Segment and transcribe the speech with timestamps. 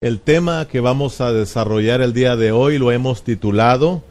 [0.00, 4.04] El tema que vamos a desarrollar el día de hoy lo hemos titulado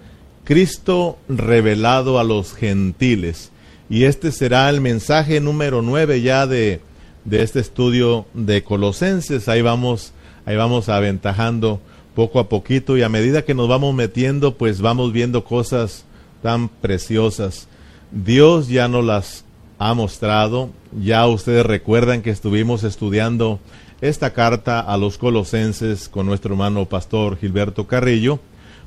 [0.44, 3.54] Cristo revelado a los gentiles.
[3.90, 6.82] Y este será el mensaje número nueve ya de,
[7.24, 9.48] de este estudio de Colosenses.
[9.48, 10.12] Ahí vamos,
[10.46, 11.80] ahí vamos aventajando
[12.16, 16.04] poco a poquito y a medida que nos vamos metiendo, pues vamos viendo cosas
[16.44, 17.70] tan preciosas.
[18.12, 19.46] Dios ya nos las
[19.80, 20.70] ha mostrado.
[21.02, 23.62] Ya ustedes recuerdan que estuvimos estudiando
[24.02, 28.40] esta carta a los colosenses con nuestro hermano pastor Gilberto Carrillo,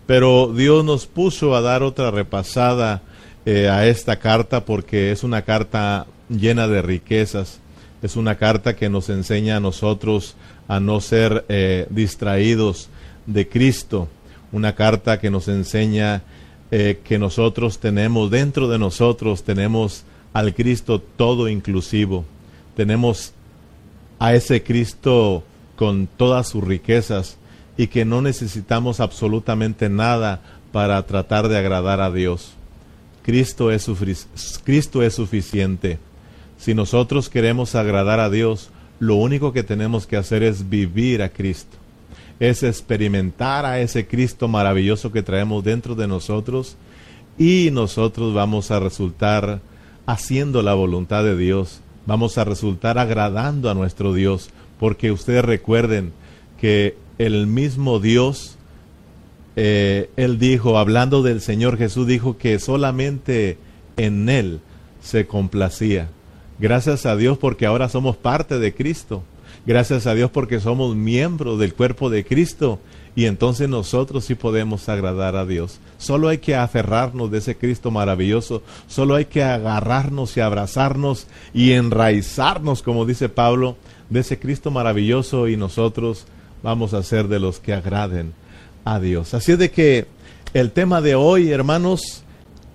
[0.06, 3.02] pero Dios nos puso a dar otra repasada
[3.44, 7.58] eh, a esta carta porque es una carta llena de riquezas,
[8.02, 10.36] es una carta que nos enseña a nosotros
[10.68, 12.88] a no ser eh, distraídos
[13.26, 14.08] de Cristo,
[14.52, 16.22] una carta que nos enseña
[16.70, 22.24] eh, que nosotros tenemos, dentro de nosotros tenemos al Cristo todo inclusivo,
[22.76, 23.34] tenemos
[24.20, 25.42] a ese Cristo
[25.74, 27.38] con todas sus riquezas
[27.76, 32.52] y que no necesitamos absolutamente nada para tratar de agradar a Dios.
[33.24, 33.88] Cristo es,
[34.62, 35.98] Cristo es suficiente.
[36.58, 41.30] Si nosotros queremos agradar a Dios, lo único que tenemos que hacer es vivir a
[41.30, 41.78] Cristo,
[42.38, 46.76] es experimentar a ese Cristo maravilloso que traemos dentro de nosotros
[47.38, 49.62] y nosotros vamos a resultar
[50.04, 56.12] haciendo la voluntad de Dios vamos a resultar agradando a nuestro Dios, porque ustedes recuerden
[56.60, 58.56] que el mismo Dios,
[59.54, 63.58] eh, Él dijo, hablando del Señor Jesús, dijo que solamente
[63.96, 64.58] en Él
[65.00, 66.08] se complacía.
[66.58, 69.22] Gracias a Dios porque ahora somos parte de Cristo.
[69.64, 72.80] Gracias a Dios porque somos miembros del cuerpo de Cristo
[73.16, 75.80] y entonces nosotros sí podemos agradar a Dios.
[75.98, 81.72] Solo hay que aferrarnos de ese Cristo maravilloso, solo hay que agarrarnos y abrazarnos y
[81.72, 83.76] enraizarnos, como dice Pablo,
[84.08, 86.26] de ese Cristo maravilloso y nosotros
[86.62, 88.32] vamos a ser de los que agraden
[88.84, 89.34] a Dios.
[89.34, 90.06] Así de que
[90.52, 92.24] el tema de hoy, hermanos,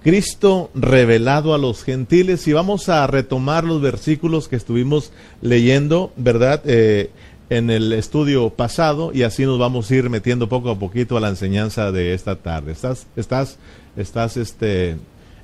[0.05, 6.61] Cristo revelado a los gentiles y vamos a retomar los versículos que estuvimos leyendo, ¿verdad?
[6.65, 7.09] Eh,
[7.49, 11.19] en el estudio pasado y así nos vamos a ir metiendo poco a poquito a
[11.19, 12.71] la enseñanza de esta tarde.
[12.71, 13.57] ¿Estás, estás,
[13.95, 14.97] estás este,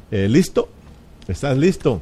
[0.10, 0.70] eh, listo?
[1.28, 2.02] ¿Estás listo?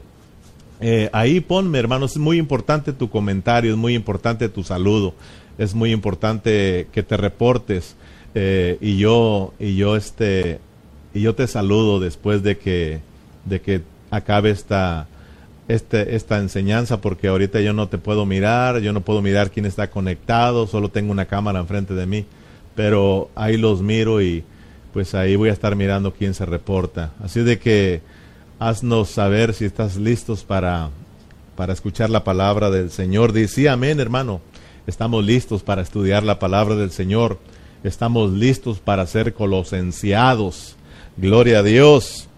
[0.82, 5.14] Eh, ahí ponme, hermano, es muy importante tu comentario, es muy importante tu saludo,
[5.58, 7.96] es muy importante que te reportes
[8.34, 10.60] eh, y yo y yo este
[11.14, 13.02] y yo te saludo después de que
[13.44, 13.82] de que
[14.12, 15.08] acabe esta
[15.70, 19.68] este, esta enseñanza porque ahorita yo no te puedo mirar, yo no puedo mirar quién
[19.68, 22.26] está conectado, solo tengo una cámara enfrente de mí,
[22.76, 24.44] pero ahí los miro y
[24.92, 27.12] pues ahí voy a estar mirando quién se reporta.
[27.24, 28.02] Así de que
[28.58, 30.90] haznos saber si estás listos para,
[31.56, 33.32] para escuchar la palabra del Señor.
[33.32, 34.42] Dice, amén hermano,
[34.88, 37.38] estamos listos para estudiar la palabra del Señor,
[37.84, 40.78] estamos listos para ser colosenciados.
[41.16, 42.29] Gloria a Dios.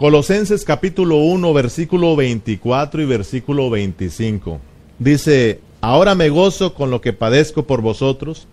[0.00, 4.58] Colosenses capítulo 1, versículo 24 y versículo 25.
[4.98, 8.46] Dice, ahora me gozo con lo que padezco por vosotros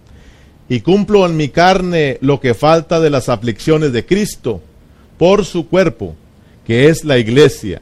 [0.67, 4.59] y cumplo en mi carne lo que falta de las aflicciones de Cristo
[5.17, 6.15] por su cuerpo,
[6.65, 7.81] que es la iglesia,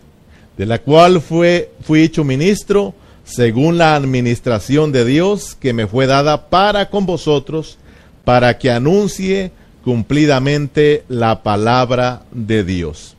[0.57, 2.93] de la cual fue, fui hecho ministro
[3.23, 7.79] según la administración de Dios que me fue dada para con vosotros,
[8.25, 9.51] para que anuncie
[9.83, 13.14] cumplidamente la palabra de Dios.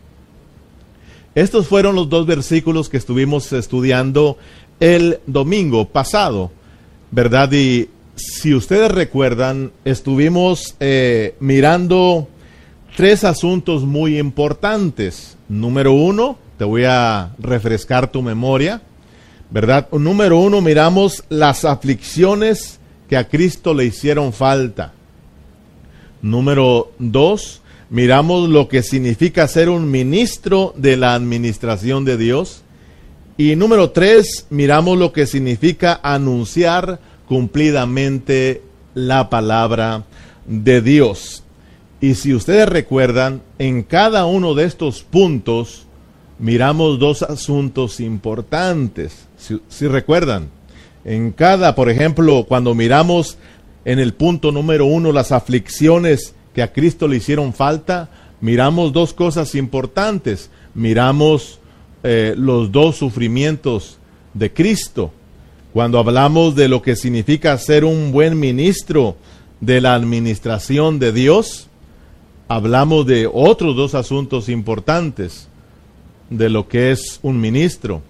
[1.36, 4.38] Estos fueron los dos versículos que estuvimos estudiando
[4.80, 6.50] el domingo pasado,
[7.10, 7.52] ¿verdad?
[7.52, 12.26] Y si ustedes recuerdan, estuvimos eh, mirando
[12.96, 15.36] tres asuntos muy importantes.
[15.50, 18.80] Número uno, te voy a refrescar tu memoria,
[19.50, 19.90] ¿verdad?
[19.92, 22.80] Número uno, miramos las aflicciones
[23.10, 24.94] que a Cristo le hicieron falta.
[26.22, 27.60] Número dos,
[27.90, 32.62] miramos lo que significa ser un ministro de la administración de Dios.
[33.36, 36.98] Y número tres, miramos lo que significa anunciar
[37.28, 38.62] cumplidamente
[38.94, 40.04] la palabra
[40.46, 41.42] de Dios.
[42.00, 45.86] Y si ustedes recuerdan, en cada uno de estos puntos
[46.38, 49.26] miramos dos asuntos importantes.
[49.68, 50.48] Si, recuerdan,
[51.04, 53.38] en cada, por ejemplo, cuando miramos
[53.84, 58.08] en el punto número uno las aflicciones que a Cristo le hicieron falta,
[58.40, 60.48] miramos dos cosas importantes.
[60.74, 61.58] Miramos
[62.02, 63.98] eh, los dos sufrimientos
[64.32, 65.12] de Cristo.
[65.74, 69.16] Cuando hablamos de lo que significa ser un buen ministro
[69.60, 71.68] de la administración de Dios,
[72.48, 75.48] hablamos de otros dos asuntos importantes
[76.30, 78.00] de lo que es un ministro,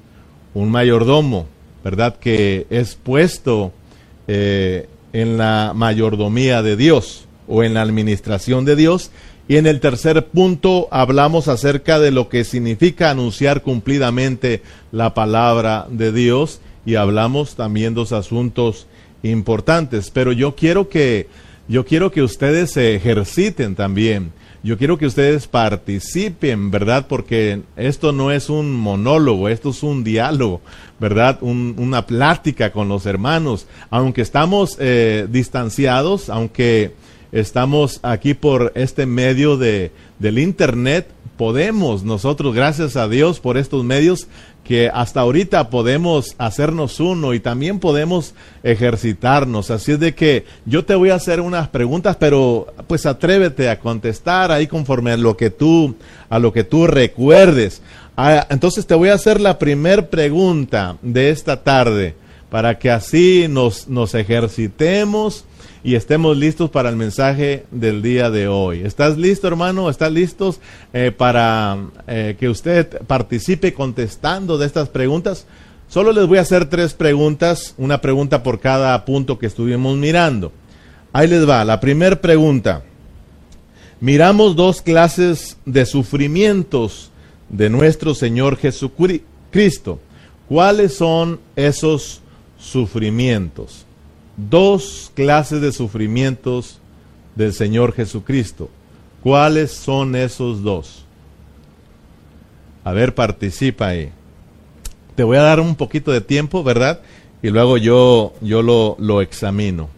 [0.54, 1.48] un mayordomo,
[1.82, 2.16] ¿verdad?
[2.20, 3.72] Que es puesto
[4.28, 9.10] eh, en la mayordomía de Dios o en la administración de Dios.
[9.48, 15.86] Y en el tercer punto hablamos acerca de lo que significa anunciar cumplidamente la palabra
[15.88, 18.86] de Dios y hablamos también dos asuntos
[19.22, 20.10] importantes.
[20.10, 21.28] Pero yo quiero que
[21.68, 24.32] yo quiero que ustedes se ejerciten también.
[24.62, 27.06] Yo quiero que ustedes participen, ¿verdad?
[27.08, 30.60] Porque esto no es un monólogo, esto es un diálogo,
[30.98, 31.38] ¿verdad?
[31.40, 33.66] una plática con los hermanos.
[33.90, 36.94] Aunque estamos eh, distanciados, aunque
[37.32, 43.84] estamos aquí por este medio de, del Internet, podemos nosotros, gracias a Dios por estos
[43.84, 44.26] medios,
[44.64, 48.34] que hasta ahorita podemos hacernos uno y también podemos
[48.64, 49.70] ejercitarnos.
[49.70, 53.78] Así es de que yo te voy a hacer unas preguntas, pero pues atrévete a
[53.78, 55.94] contestar ahí conforme a lo que tú,
[56.28, 57.80] a lo que tú recuerdes.
[58.16, 62.16] Ah, entonces te voy a hacer la primer pregunta de esta tarde
[62.50, 65.44] para que así nos, nos ejercitemos
[65.82, 68.80] y estemos listos para el mensaje del día de hoy.
[68.80, 69.88] ¿Estás listo, hermano?
[69.88, 70.60] ¿Estás listos
[70.92, 75.46] eh, para eh, que usted participe contestando de estas preguntas?
[75.88, 80.52] Solo les voy a hacer tres preguntas, una pregunta por cada punto que estuvimos mirando.
[81.12, 82.82] Ahí les va, la primera pregunta.
[84.00, 87.10] Miramos dos clases de sufrimientos
[87.48, 90.00] de nuestro Señor Jesucristo.
[90.48, 92.20] ¿Cuáles son esos
[92.58, 93.85] sufrimientos?
[94.36, 96.78] Dos clases de sufrimientos
[97.34, 98.70] del Señor Jesucristo.
[99.22, 101.04] ¿Cuáles son esos dos?
[102.84, 104.10] A ver, participa ahí.
[105.14, 107.00] Te voy a dar un poquito de tiempo, ¿verdad?
[107.42, 109.88] Y luego yo, yo lo, lo examino.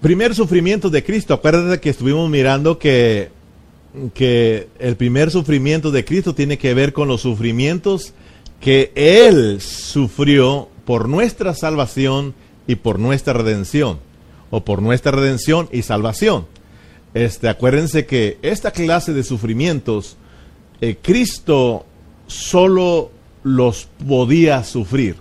[0.00, 1.32] Primer sufrimiento de Cristo.
[1.32, 3.30] Acuérdate que estuvimos mirando que
[4.12, 8.12] que el primer sufrimiento de Cristo tiene que ver con los sufrimientos
[8.60, 12.34] que Él sufrió por nuestra salvación
[12.66, 13.98] y por nuestra redención,
[14.50, 16.46] o por nuestra redención y salvación.
[17.12, 20.16] Este, acuérdense que esta clase de sufrimientos,
[20.80, 21.86] eh, Cristo
[22.26, 23.10] solo
[23.42, 25.16] los podía sufrir.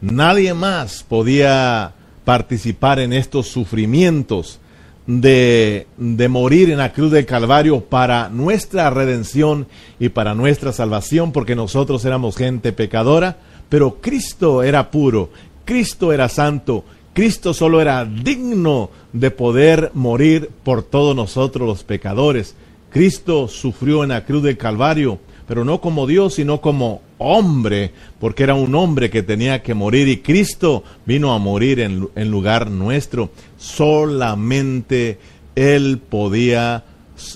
[0.00, 1.94] Nadie más podía
[2.24, 4.58] participar en estos sufrimientos
[5.06, 5.86] de,
[6.28, 9.66] morir en la cruz del Calvario para nuestra redención
[9.98, 13.38] y para nuestra salvación, porque nosotros éramos gente pecadora,
[13.68, 15.30] pero Cristo era puro,
[15.64, 22.54] Cristo era santo, Cristo solo era digno de poder morir por todos nosotros los pecadores.
[22.90, 28.42] Cristo sufrió en la cruz del Calvario pero no como Dios, sino como hombre, porque
[28.42, 32.70] era un hombre que tenía que morir y Cristo vino a morir en, en lugar
[32.70, 33.30] nuestro.
[33.56, 35.18] Solamente
[35.54, 36.84] Él podía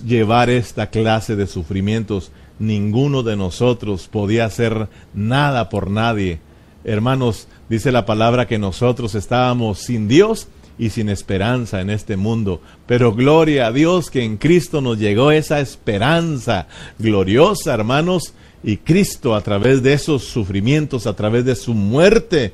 [0.05, 2.33] llevar esta clase de sufrimientos.
[2.59, 6.41] Ninguno de nosotros podía hacer nada por nadie.
[6.85, 12.61] Hermanos, dice la palabra que nosotros estábamos sin Dios y sin esperanza en este mundo.
[12.87, 16.67] Pero gloria a Dios que en Cristo nos llegó esa esperanza
[16.99, 22.53] gloriosa, hermanos, y Cristo a través de esos sufrimientos, a través de su muerte,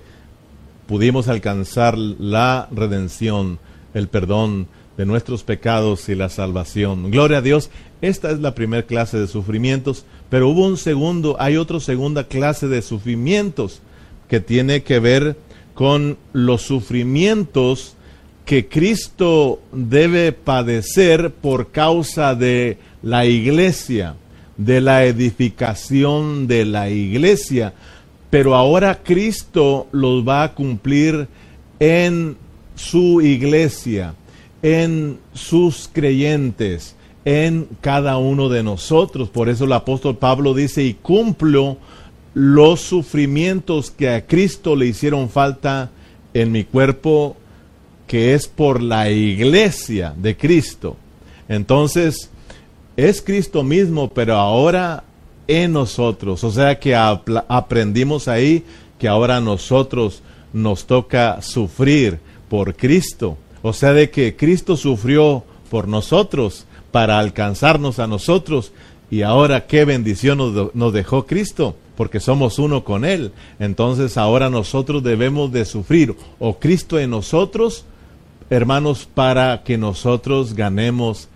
[0.86, 3.58] pudimos alcanzar la redención,
[3.94, 4.66] el perdón
[4.96, 7.10] de nuestros pecados y la salvación.
[7.10, 7.70] Gloria a Dios,
[8.02, 12.68] esta es la primera clase de sufrimientos, pero hubo un segundo, hay otra segunda clase
[12.68, 13.80] de sufrimientos
[14.28, 15.37] que tiene que ver
[15.75, 17.97] con los sufrimientos
[18.44, 24.16] que Cristo debe padecer por causa de la iglesia,
[24.56, 27.72] de la edificación de la iglesia,
[28.30, 31.28] pero ahora Cristo los va a cumplir
[31.78, 32.37] en
[32.75, 34.14] su iglesia,
[34.62, 39.28] en sus creyentes, en cada uno de nosotros.
[39.28, 41.76] Por eso el apóstol Pablo dice, y cumplo
[42.34, 45.90] los sufrimientos que a Cristo le hicieron falta
[46.34, 47.37] en mi cuerpo
[48.12, 50.99] que es por la iglesia de Cristo.
[51.49, 52.28] Entonces,
[52.95, 55.04] es Cristo mismo, pero ahora
[55.49, 56.45] en nosotros.
[56.45, 58.64] O sea que aprendimos ahí
[58.99, 62.19] que ahora a nosotros nos toca sufrir
[62.50, 63.38] por Cristo.
[63.62, 68.73] O sea de que Cristo sufrió por nosotros para alcanzarnos a nosotros.
[69.11, 73.33] Y ahora qué bendición nos, nos dejó Cristo, porque somos uno con Él.
[73.59, 77.87] Entonces ahora nosotros debemos de sufrir o Cristo en nosotros
[78.56, 81.28] hermanos, para que nosotros ganemos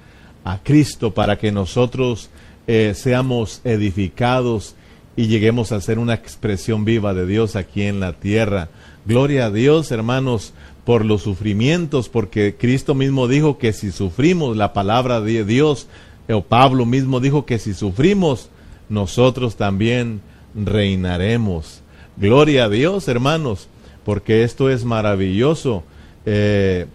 [0.45, 2.29] a Cristo, para que nosotros
[2.67, 4.75] eh, seamos edificados
[5.17, 8.69] y lleguemos a ser una expresión viva de Dios aquí en la tierra.
[9.07, 10.53] Gloria a Dios, hermanos,
[10.85, 15.89] por los sufrimientos, porque Cristo mismo dijo que si sufrimos la palabra de Dios,
[16.29, 18.51] o Pablo mismo dijo que si sufrimos
[18.91, 20.21] nosotros también
[20.55, 21.81] reinaremos.
[22.19, 23.69] Gloria a Dios, hermanos,
[24.05, 25.83] porque esto es maravilloso.
[26.27, 26.87] Eh,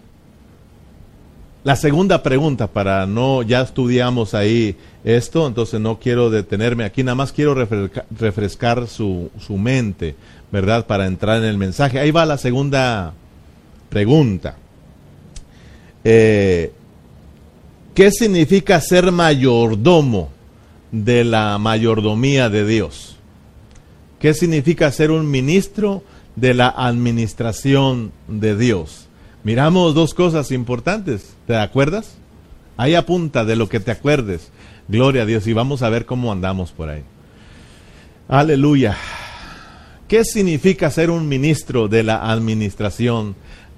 [1.64, 7.14] la segunda pregunta, para no, ya estudiamos ahí esto, entonces no quiero detenerme aquí, nada
[7.14, 10.16] más quiero refrescar, su, su, mente,
[10.50, 10.86] ¿verdad?
[10.86, 12.00] Para entrar en el mensaje.
[12.00, 13.14] Ahí va la segunda
[13.88, 14.56] pregunta.
[16.02, 16.72] Eh,
[17.94, 20.30] ¿Qué significa ser mayordomo
[20.90, 23.16] de la mayordomía de Dios?
[24.18, 26.02] ¿Qué significa ser un ministro
[26.34, 29.08] de la administración de Dios?
[29.44, 31.34] Miramos dos cosas importantes.
[31.46, 32.16] ¿Te acuerdas?
[32.76, 34.50] Ahí apunta de lo que te acuerdes.
[34.88, 35.46] Gloria a Dios.
[35.46, 37.02] Y vamos a ver cómo andamos por ahí.
[38.28, 38.96] Aleluya.
[40.08, 43.34] ¿Qué significa ser un ministro de la administración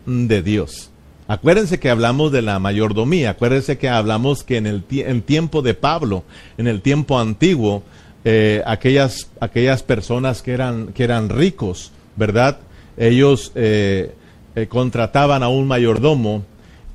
[0.07, 0.91] de Dios?
[1.27, 4.83] Acuérdense que hablamos de la mayordomía, acuérdense que hablamos que en el
[5.23, 6.25] tiempo de Pablo,
[6.59, 7.83] en el tiempo antiguo,
[8.27, 12.59] eh, aquellas, aquellas personas que eran, que eran ricos, ¿verdad?
[12.97, 14.15] Ellos eh,
[14.57, 16.45] eh, contrataban a un mayordomo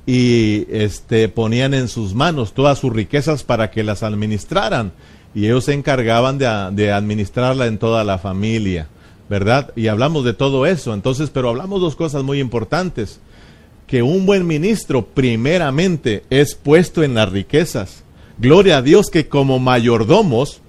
[0.06, 4.92] y este, ponían en sus manos todas sus riquezas para que las administraran
[5.34, 8.88] y ellos se encargaban de, de administrarla en toda la familia,
[9.28, 9.72] ¿verdad?
[9.76, 13.20] Y hablamos de todo eso, entonces, pero hablamos dos cosas muy importantes,
[13.86, 18.04] que un buen ministro primeramente es puesto en las riquezas.
[18.38, 20.60] Gloria a Dios que como mayordomos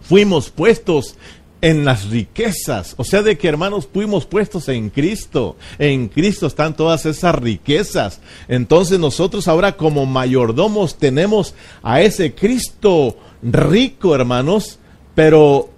[0.00, 1.16] fuimos puestos
[1.60, 2.94] en las riquezas.
[2.96, 5.56] O sea, de que hermanos fuimos puestos en Cristo.
[5.78, 8.20] En Cristo están todas esas riquezas.
[8.48, 14.78] Entonces nosotros ahora como mayordomos tenemos a ese Cristo rico, hermanos,
[15.14, 15.70] pero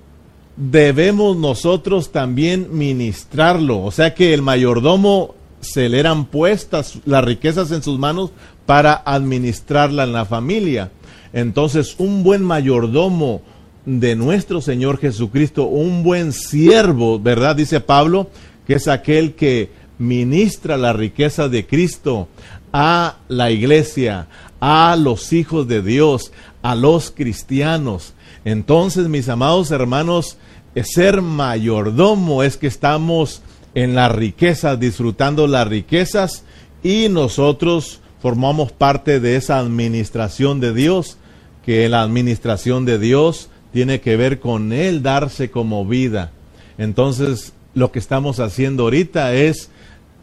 [0.56, 3.82] debemos nosotros también ministrarlo.
[3.82, 8.30] O sea que el mayordomo se le eran puestas las riquezas en sus manos
[8.66, 10.90] para administrarla en la familia.
[11.32, 13.42] Entonces, un buen mayordomo,
[13.86, 17.56] de nuestro Señor Jesucristo, un buen siervo, ¿verdad?
[17.56, 18.30] Dice Pablo,
[18.66, 22.28] que es aquel que ministra la riqueza de Cristo
[22.72, 24.28] a la iglesia,
[24.60, 26.32] a los hijos de Dios,
[26.62, 28.14] a los cristianos.
[28.44, 30.36] Entonces, mis amados hermanos,
[30.82, 33.42] ser mayordomo es que estamos
[33.74, 36.44] en las riquezas, disfrutando las riquezas
[36.82, 41.16] y nosotros formamos parte de esa administración de Dios,
[41.64, 46.32] que la administración de Dios tiene que ver con Él darse como vida.
[46.78, 49.70] Entonces, lo que estamos haciendo ahorita es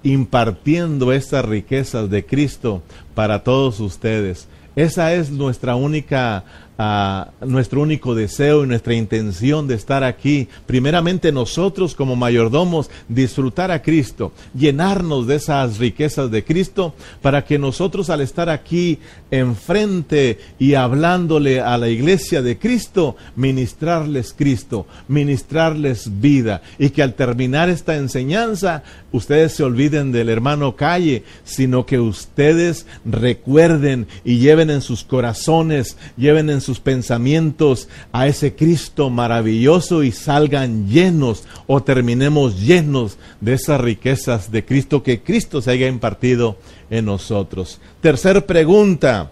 [0.03, 2.81] impartiendo estas riquezas de Cristo
[3.13, 4.47] para todos ustedes.
[4.75, 6.43] Esa es nuestra única
[6.77, 10.47] nuestro único deseo y nuestra intención de estar aquí.
[10.65, 17.57] Primeramente nosotros como mayordomos disfrutar a Cristo, llenarnos de esas riquezas de Cristo para que
[17.57, 18.99] nosotros al estar aquí
[19.31, 27.15] enfrente y hablándole a la iglesia de Cristo, ministrarles Cristo, ministrarles vida y que al
[27.15, 34.69] terminar esta enseñanza ustedes se olviden del hermano Calle, sino que ustedes recuerden y lleven
[34.69, 41.81] en sus corazones, lleven en sus pensamientos a ese Cristo maravilloso y salgan llenos o
[41.81, 46.57] terminemos llenos de esas riquezas de Cristo que Cristo se haya impartido
[46.89, 47.79] en nosotros.
[48.01, 49.31] Tercer pregunta.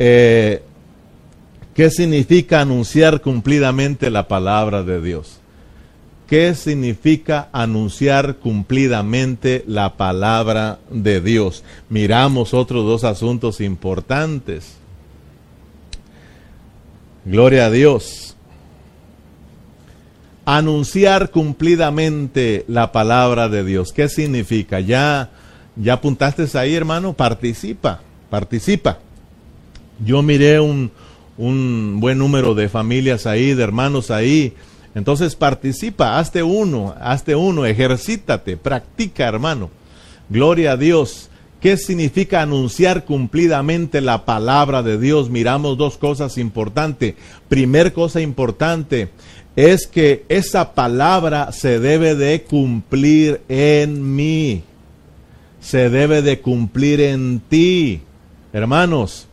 [0.00, 0.62] Eh,
[1.74, 5.38] ¿Qué significa anunciar cumplidamente la palabra de Dios?
[6.28, 11.62] ¿Qué significa anunciar cumplidamente la palabra de Dios?
[11.88, 14.83] Miramos otros dos asuntos importantes.
[17.24, 18.36] Gloria a Dios.
[20.44, 23.92] Anunciar cumplidamente la palabra de Dios.
[23.92, 24.80] ¿Qué significa?
[24.80, 25.30] Ya,
[25.76, 27.14] ya apuntaste ahí, hermano.
[27.14, 28.98] Participa, participa.
[30.04, 30.90] Yo miré un,
[31.38, 34.52] un buen número de familias ahí, de hermanos ahí.
[34.94, 39.70] Entonces participa, hazte uno, hazte uno, ejercítate, practica, hermano.
[40.28, 41.30] Gloria a Dios.
[41.64, 45.30] ¿Qué significa anunciar cumplidamente la palabra de Dios?
[45.30, 47.14] Miramos dos cosas importantes.
[47.48, 49.08] Primer cosa importante
[49.56, 54.62] es que esa palabra se debe de cumplir en mí.
[55.62, 58.02] Se debe de cumplir en ti.
[58.52, 59.26] Hermanos,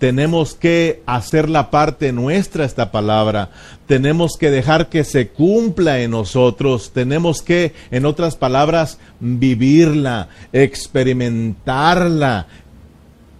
[0.00, 3.50] tenemos que hacer la parte nuestra esta palabra.
[3.86, 6.90] Tenemos que dejar que se cumpla en nosotros.
[6.92, 12.46] Tenemos que, en otras palabras, vivirla, experimentarla.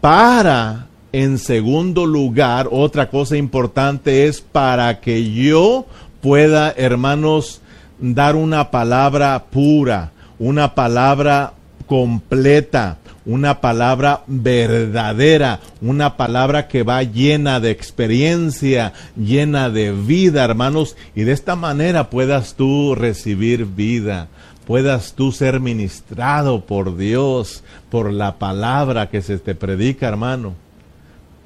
[0.00, 5.86] Para, en segundo lugar, otra cosa importante es para que yo
[6.20, 7.60] pueda, hermanos,
[7.98, 11.54] dar una palabra pura, una palabra
[11.86, 20.96] completa, una palabra verdadera, una palabra que va llena de experiencia, llena de vida, hermanos,
[21.14, 24.28] y de esta manera puedas tú recibir vida,
[24.64, 30.54] puedas tú ser ministrado por Dios, por la palabra que se te predica, hermano.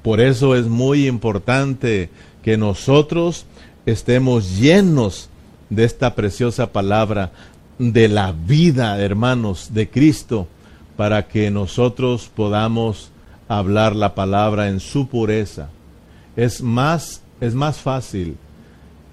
[0.03, 2.09] Por eso es muy importante
[2.43, 3.45] que nosotros
[3.87, 5.29] estemos llenos
[5.71, 7.31] de esta preciosa palabra,
[7.79, 10.47] de la vida, hermanos, de Cristo,
[11.01, 13.09] para que nosotros podamos
[13.47, 15.69] hablar la palabra en su pureza.
[16.35, 18.37] Es más, es más fácil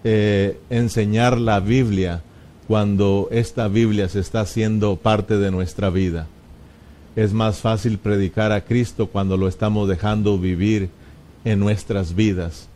[0.05, 2.21] eh, enseñar la Biblia
[2.67, 6.27] cuando esta Biblia se está haciendo parte de nuestra vida.
[7.17, 10.91] Es más fácil predicar a Cristo cuando lo estamos dejando vivir
[11.47, 12.69] en nuestras vidas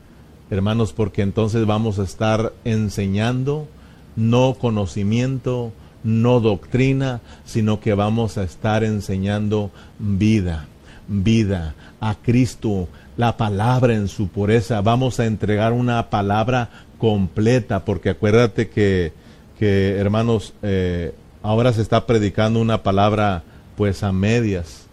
[0.48, 3.68] hermanos, porque entonces vamos a estar enseñando
[4.16, 5.70] no conocimiento,
[6.04, 10.66] no doctrina, sino que vamos a estar enseñando vida,
[11.08, 14.80] vida a Cristo, la palabra en su pureza.
[14.80, 19.12] Vamos a entregar una palabra completa, porque acuérdate que,
[19.58, 23.42] que hermanos, eh, ahora se está predicando una palabra
[23.76, 24.86] pues a medias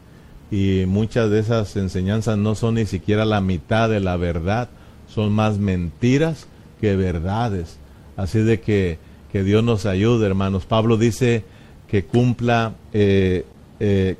[0.51, 4.69] y muchas de esas enseñanzas no son ni siquiera la mitad de la verdad
[5.13, 6.47] son más mentiras
[6.79, 7.77] que verdades.
[8.15, 8.99] Así de que,
[9.31, 10.65] que Dios nos ayude, hermanos.
[10.65, 11.43] Pablo dice
[11.88, 13.45] que cumpla, eh,
[13.79, 14.15] eh,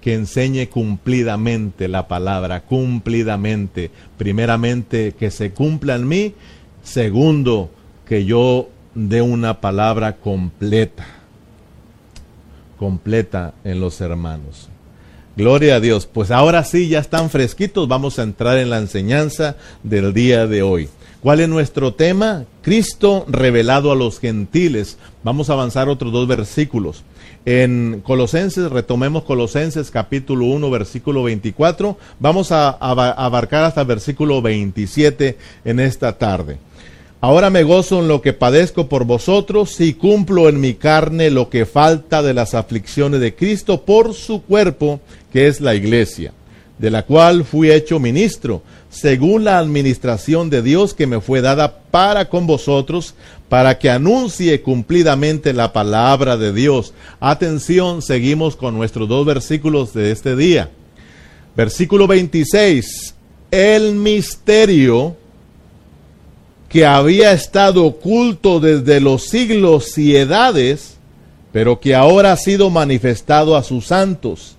[0.00, 3.90] que enseñe cumplidamente la palabra, cumplidamente.
[4.16, 6.34] Primeramente, que se cumpla en mí.
[6.82, 7.70] Segundo,
[8.06, 11.06] que yo dé una palabra completa,
[12.78, 14.70] completa en los hermanos.
[15.36, 16.06] Gloria a Dios.
[16.06, 17.88] Pues ahora sí, ya están fresquitos.
[17.88, 20.88] Vamos a entrar en la enseñanza del día de hoy.
[21.20, 22.44] ¿Cuál es nuestro tema?
[22.62, 24.96] Cristo revelado a los gentiles.
[25.24, 27.02] Vamos a avanzar otros dos versículos.
[27.46, 31.98] En Colosenses, retomemos Colosenses capítulo 1, versículo 24.
[32.20, 36.58] Vamos a abarcar hasta el versículo 27 en esta tarde.
[37.24, 41.48] Ahora me gozo en lo que padezco por vosotros y cumplo en mi carne lo
[41.48, 45.00] que falta de las aflicciones de Cristo por su cuerpo,
[45.32, 46.34] que es la iglesia,
[46.78, 48.60] de la cual fui hecho ministro,
[48.90, 53.14] según la administración de Dios que me fue dada para con vosotros,
[53.48, 56.92] para que anuncie cumplidamente la palabra de Dios.
[57.20, 60.68] Atención, seguimos con nuestros dos versículos de este día.
[61.56, 63.14] Versículo 26.
[63.50, 65.16] El misterio
[66.74, 70.96] que había estado oculto desde los siglos y edades,
[71.52, 74.56] pero que ahora ha sido manifestado a sus santos,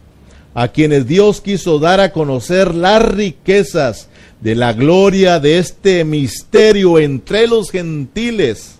[0.53, 4.07] a quienes Dios quiso dar a conocer las riquezas
[4.39, 8.79] de la gloria de este misterio entre los gentiles,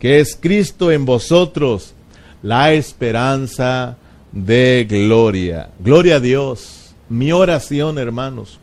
[0.00, 1.94] que es Cristo en vosotros,
[2.42, 3.96] la esperanza
[4.32, 5.70] de gloria.
[5.78, 6.96] Gloria a Dios.
[7.08, 8.58] Mi oración, hermanos,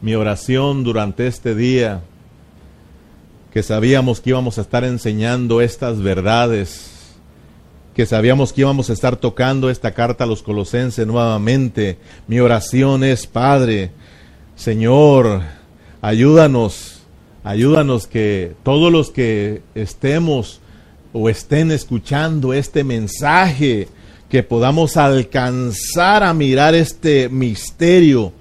[0.00, 2.00] mi oración durante este día
[3.56, 7.14] que sabíamos que íbamos a estar enseñando estas verdades,
[7.94, 11.96] que sabíamos que íbamos a estar tocando esta carta a los colosenses nuevamente.
[12.28, 13.92] Mi oración es, Padre,
[14.56, 15.40] Señor,
[16.02, 17.00] ayúdanos,
[17.44, 20.60] ayúdanos que todos los que estemos
[21.14, 23.88] o estén escuchando este mensaje,
[24.28, 28.34] que podamos alcanzar a mirar este misterio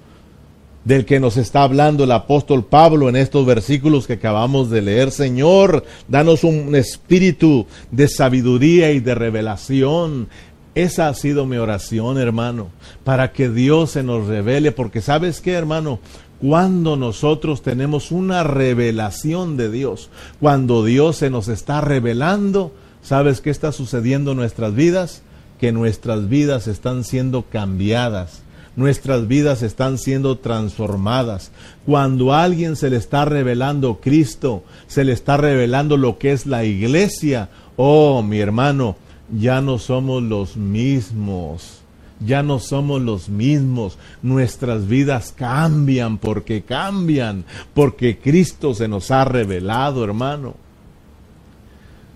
[0.86, 5.12] del que nos está hablando el apóstol Pablo en estos versículos que acabamos de leer.
[5.12, 10.30] Señor, danos un espíritu de sabiduría y de revelación.
[10.76, 12.70] Esa ha sido mi oración, hermano,
[13.04, 16.00] para que Dios se nos revele, porque sabes qué, hermano,
[16.40, 23.50] cuando nosotros tenemos una revelación de Dios, cuando Dios se nos está revelando, ¿sabes qué
[23.50, 25.24] está sucediendo en nuestras vidas?
[25.60, 28.45] Que nuestras vidas están siendo cambiadas
[28.76, 31.52] nuestras vidas están siendo transformadas.
[31.86, 36.46] Cuando a alguien se le está revelando Cristo, se le está revelando lo que es
[36.46, 38.98] la iglesia, oh mi hermano,
[39.38, 41.82] ya no somos los mismos.
[42.26, 43.98] Ya no somos los mismos.
[44.22, 50.56] Nuestras vidas cambian porque cambian, porque Cristo se nos ha revelado, hermano.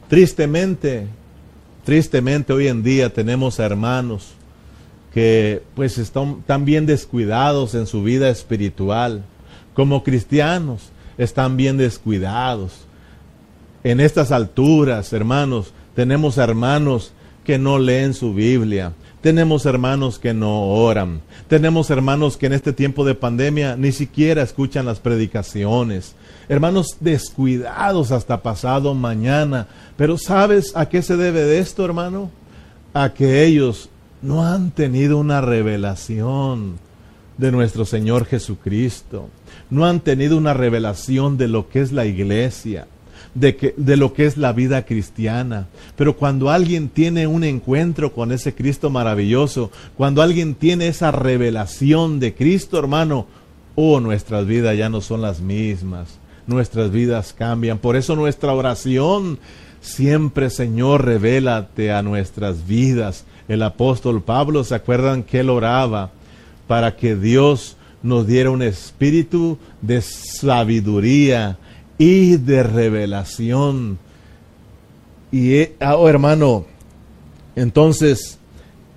[0.08, 1.08] Tristemente,
[1.84, 4.39] tristemente hoy en día tenemos hermanos
[5.14, 9.24] que pues están, tan bien descuidados en su vida espiritual.
[9.74, 12.86] Como cristianos están bien descuidados.
[13.84, 18.94] En estas alturas, hermanos, tenemos hermanos que no leen su Biblia.
[19.22, 21.22] Tenemos hermanos que no oran.
[21.48, 26.16] Tenemos hermanos que en este tiempo de pandemia ni siquiera escuchan las predicaciones.
[26.48, 29.68] Hermanos descuidados hasta pasado mañana.
[29.98, 32.32] Pero ¿sabes a qué se debe de esto, hermano?
[32.94, 33.90] A que ellos
[34.22, 36.78] no han tenido una revelación
[37.38, 39.30] de nuestro Señor Jesucristo.
[39.70, 42.88] No han tenido una revelación de lo que es la iglesia,
[43.34, 45.68] de, que, de lo que es la vida cristiana.
[45.96, 52.20] Pero cuando alguien tiene un encuentro con ese Cristo maravilloso, cuando alguien tiene esa revelación
[52.20, 53.26] de Cristo, hermano,
[53.76, 56.20] oh, nuestras vidas ya no son las mismas.
[56.46, 57.78] Nuestras vidas cambian.
[57.78, 59.40] Por eso nuestra oración
[59.82, 63.24] siempre, Señor, revélate a nuestras vidas.
[63.50, 66.12] El apóstol Pablo, ¿se acuerdan que él oraba?
[66.70, 71.58] para que Dios nos diera un espíritu de sabiduría
[71.98, 73.98] y de revelación.
[75.32, 76.68] Y eh, oh, hermano,
[77.56, 78.38] entonces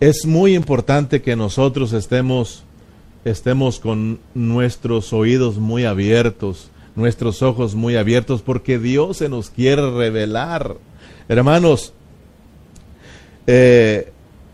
[0.01, 2.63] es muy importante que nosotros estemos
[3.25, 9.91] estemos con nuestros oídos muy abiertos, nuestros ojos muy abiertos, porque Dios se nos quiere
[9.93, 10.77] revelar.
[11.27, 11.95] Hermanos,
[13.47, 14.13] eh,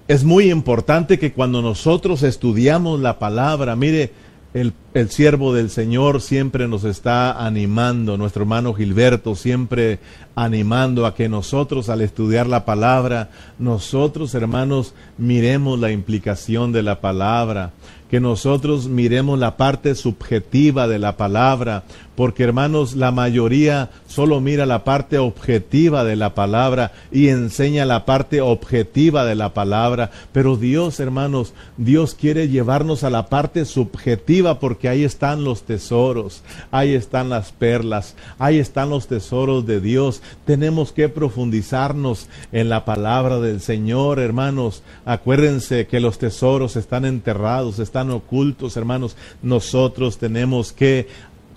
[0.08, 4.10] es muy importante que cuando nosotros estudiamos la palabra, mire,
[4.54, 9.98] el, el, siervo del Señor siempre nos está animando, nuestro hermano Gilberto siempre
[10.34, 17.00] animando a que nosotros al estudiar la palabra, nosotros hermanos miremos la implicación de la
[17.00, 17.72] palabra,
[18.08, 24.64] que nosotros miremos la parte subjetiva de la palabra, porque hermanos, la mayoría solo mira
[24.64, 30.56] la parte objetiva de la palabra y enseña la parte objetiva de la palabra, pero
[30.56, 36.94] Dios, hermanos, Dios quiere llevarnos a la parte subjetiva porque ahí están los tesoros, ahí
[36.94, 40.22] están las perlas, ahí están los tesoros de Dios.
[40.44, 44.84] Tenemos que profundizarnos en la palabra del Señor, hermanos.
[45.04, 51.08] Acuérdense que los tesoros están enterrados, están ocultos, hermanos, nosotros tenemos que,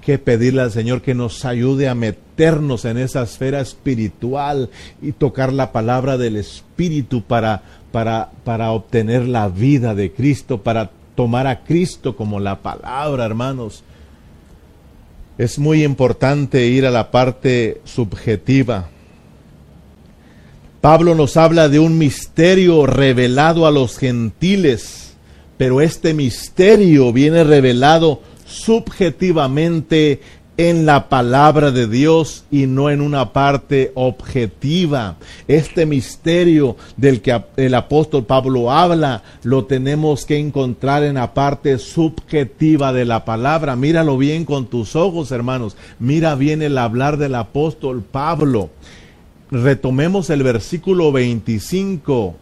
[0.02, 4.70] que pedirle al Señor que nos ayude a meternos en esa esfera espiritual
[5.02, 10.90] y tocar la palabra del Espíritu para, para, para obtener la vida de Cristo, para
[11.16, 13.84] tomar a Cristo como la palabra, hermanos.
[15.38, 18.90] Es muy importante ir a la parte subjetiva.
[20.82, 25.02] Pablo nos habla de un misterio revelado a los gentiles
[25.62, 30.20] pero este misterio viene revelado subjetivamente
[30.70, 35.16] en la palabra de Dios y no en una parte objetiva.
[35.48, 41.80] Este misterio del que el apóstol Pablo habla lo tenemos que encontrar en la parte
[41.80, 43.76] subjetiva de la palabra.
[43.76, 45.76] Míralo bien con tus ojos, hermanos.
[45.98, 48.70] Mira bien el hablar del apóstol Pablo.
[49.50, 52.36] Retomemos el versículo 25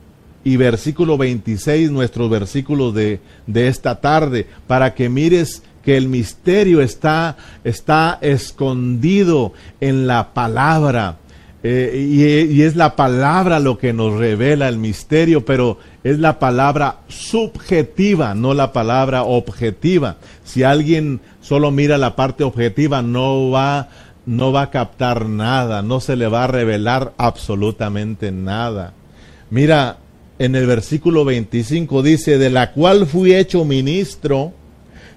[0.44, 6.82] y versículo 26, nuestros versículos de, de esta tarde, para que mires que el misterio
[6.82, 11.18] está, está escondido en la palabra.
[11.62, 16.40] Eh, y, y, es la palabra lo que nos revela el misterio, pero es la
[16.40, 20.16] palabra subjetiva, no la palabra objetiva.
[20.46, 23.90] Si alguien solo mira la parte objetiva, no va,
[24.26, 28.94] no va a captar nada, no se le va a revelar absolutamente nada.
[29.50, 29.98] Mira,
[30.38, 34.54] en el versículo 25 dice, de la cual fui hecho ministro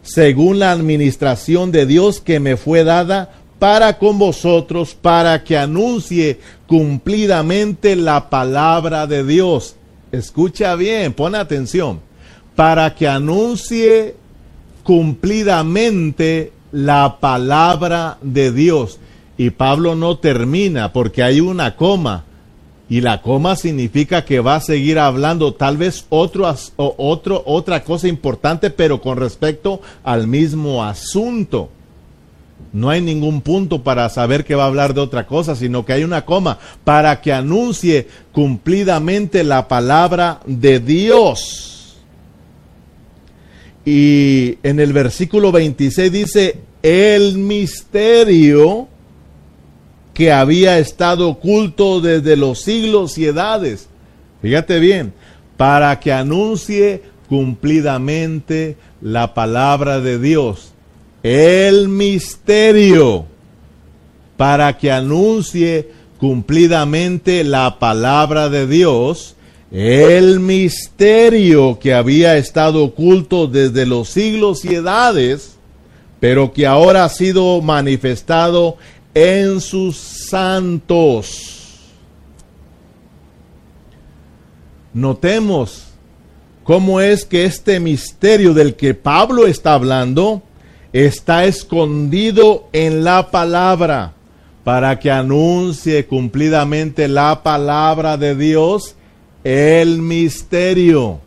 [0.02, 6.40] según la administración de Dios que me fue dada para con vosotros, para que anuncie
[6.66, 9.76] cumplidamente la palabra de Dios.
[10.10, 12.00] Escucha bien, pon atención.
[12.56, 14.16] Para que anuncie
[14.82, 18.98] cumplidamente la palabra de Dios.
[19.38, 22.24] Y Pablo no termina porque hay una coma
[22.92, 28.68] y la coma significa que va a seguir hablando tal vez otro, otra cosa importante,
[28.68, 31.70] pero con respecto al mismo asunto.
[32.70, 35.94] No hay ningún punto para saber que va a hablar de otra cosa, sino que
[35.94, 41.96] hay una coma para que anuncie cumplidamente la palabra de Dios.
[43.86, 48.88] Y en el versículo 26 dice, el misterio
[50.14, 53.88] que había estado oculto desde los siglos y edades.
[54.42, 55.12] Fíjate bien,
[55.56, 60.72] para que anuncie cumplidamente la palabra de Dios.
[61.22, 63.26] El misterio,
[64.36, 69.36] para que anuncie cumplidamente la palabra de Dios,
[69.70, 75.56] el misterio que había estado oculto desde los siglos y edades,
[76.20, 78.76] pero que ahora ha sido manifestado
[79.14, 81.78] en sus santos.
[84.94, 85.88] Notemos
[86.64, 90.42] cómo es que este misterio del que Pablo está hablando
[90.92, 94.12] está escondido en la palabra
[94.64, 98.94] para que anuncie cumplidamente la palabra de Dios,
[99.42, 101.20] el misterio.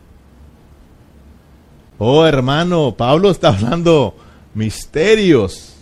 [1.98, 4.14] Oh hermano, Pablo está hablando
[4.54, 5.72] misterios.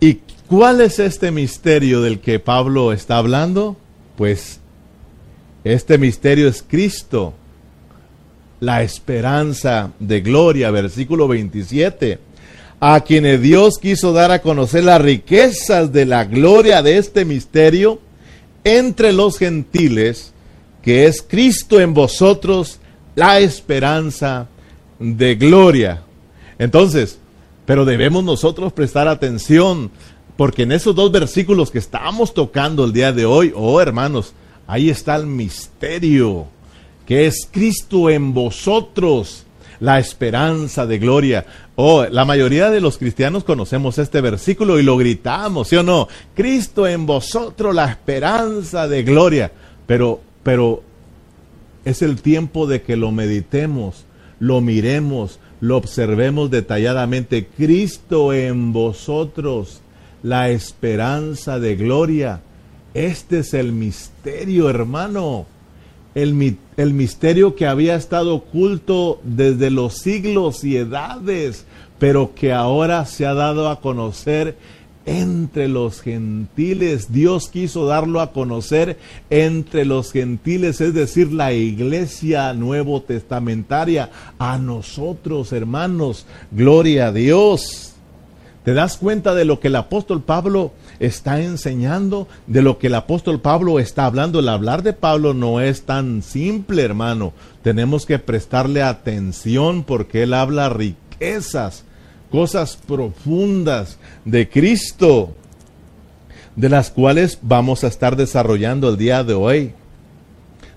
[0.00, 0.18] ¿Y
[0.50, 3.76] cuál es este misterio del que Pablo está hablando?
[4.16, 4.58] Pues
[5.62, 7.34] este misterio es Cristo,
[8.58, 12.18] la esperanza de gloria, versículo 27,
[12.80, 18.00] a quienes Dios quiso dar a conocer las riquezas de la gloria de este misterio
[18.64, 20.32] entre los gentiles,
[20.82, 22.80] que es Cristo en vosotros,
[23.14, 24.48] la esperanza
[24.98, 26.02] de gloria.
[26.58, 27.20] Entonces,
[27.70, 29.92] pero debemos nosotros prestar atención,
[30.40, 34.32] porque en esos dos versículos que estamos tocando el día de hoy, oh hermanos,
[34.66, 36.46] ahí está el misterio,
[37.04, 39.44] que es Cristo en vosotros,
[39.80, 41.44] la esperanza de gloria.
[41.76, 46.08] Oh, la mayoría de los cristianos conocemos este versículo y lo gritamos, ¿sí o no?
[46.34, 49.52] Cristo en vosotros, la esperanza de gloria.
[49.86, 50.82] Pero, pero
[51.84, 54.06] es el tiempo de que lo meditemos,
[54.38, 57.46] lo miremos, lo observemos detalladamente.
[57.46, 59.82] Cristo en vosotros,
[60.22, 62.40] la esperanza de gloria.
[62.94, 65.46] Este es el misterio, hermano.
[66.14, 71.66] El, el, misterio que había estado oculto desde los siglos y edades,
[72.00, 74.56] pero que ahora se ha dado a conocer
[75.06, 77.12] entre los gentiles.
[77.12, 78.98] Dios quiso darlo a conocer
[79.30, 86.26] entre los gentiles, es decir, la iglesia nuevo testamentaria, a nosotros, hermanos.
[86.50, 87.89] Gloria a Dios.
[88.64, 92.28] ¿Te das cuenta de lo que el apóstol Pablo está enseñando?
[92.46, 94.40] De lo que el apóstol Pablo está hablando.
[94.40, 97.32] El hablar de Pablo no es tan simple, hermano.
[97.62, 101.84] Tenemos que prestarle atención porque él habla riquezas
[102.30, 105.34] cosas profundas de Cristo,
[106.56, 109.72] de las cuales vamos a estar desarrollando el día de hoy.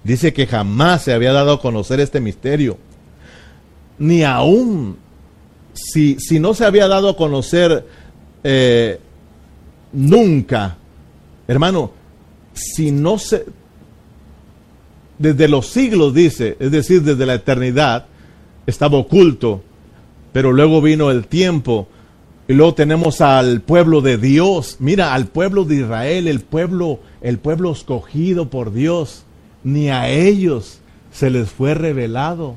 [0.03, 2.77] Dice que jamás se había dado a conocer este misterio,
[3.99, 4.97] ni aún
[5.73, 7.85] si, si no se había dado a conocer
[8.43, 8.99] eh,
[9.91, 10.77] nunca,
[11.47, 11.91] hermano,
[12.53, 13.45] si no se,
[15.17, 18.05] desde los siglos dice, es decir, desde la eternidad,
[18.65, 19.61] estaba oculto
[20.33, 21.87] pero luego vino el tiempo
[22.47, 24.77] y luego tenemos al pueblo de Dios.
[24.79, 29.23] Mira, al pueblo de Israel, el pueblo, el pueblo escogido por Dios,
[29.63, 30.79] ni a ellos
[31.11, 32.55] se les fue revelado.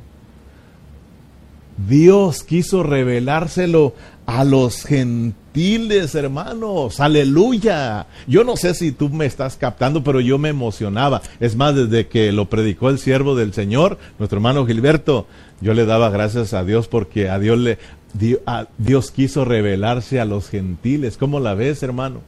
[1.77, 3.95] Dios quiso revelárselo
[4.27, 7.01] a los gentiles, hermanos.
[7.01, 8.07] Aleluya.
[8.27, 11.23] Yo no sé si tú me estás captando, pero yo me emocionaba.
[11.39, 15.27] Es más, desde que lo predicó el siervo del Señor, nuestro hermano Gilberto,
[15.61, 17.79] yo le daba gracias a Dios porque a Dios le
[18.79, 21.17] Dios quiso revelarse a los gentiles.
[21.17, 22.21] ¿Cómo la ves, hermano?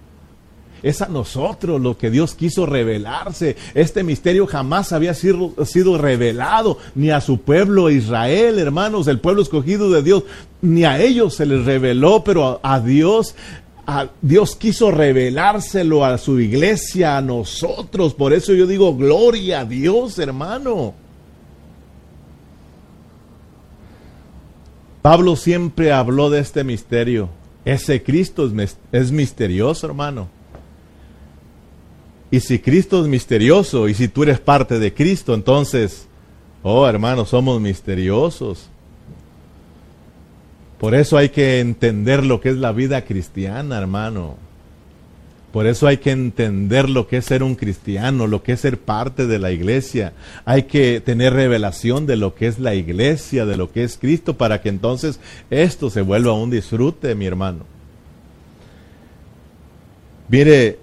[0.83, 3.57] Es a nosotros lo que Dios quiso revelarse.
[3.75, 9.91] Este misterio jamás había sido, revelado ni a su pueblo Israel, hermanos, el pueblo escogido
[9.91, 10.25] de Dios,
[10.62, 13.35] ni a ellos se les reveló, pero a, a Dios
[13.91, 18.12] a Dios quiso revelárselo a su iglesia, a nosotros.
[18.12, 20.93] Por eso yo digo, gloria a Dios, hermano.
[25.01, 27.31] Pablo siempre habló de este misterio.
[27.64, 28.51] Ese Cristo
[28.93, 30.29] es, misterioso, hermano.
[32.31, 36.07] Y si Cristo es misterioso y si tú eres parte de Cristo, entonces,
[36.62, 38.69] oh hermano, somos misteriosos.
[40.79, 44.37] Por eso hay que entender lo que es la vida cristiana, hermano.
[45.53, 48.79] Por eso hay que entender lo que es ser un cristiano, lo que es ser
[48.79, 50.12] parte de la iglesia.
[50.45, 54.37] Hay que tener revelación de lo que es la iglesia, de lo que es Cristo,
[54.37, 55.19] para que entonces
[55.51, 57.64] esto se vuelva un disfrute, mi hermano.
[60.29, 60.79] Mire,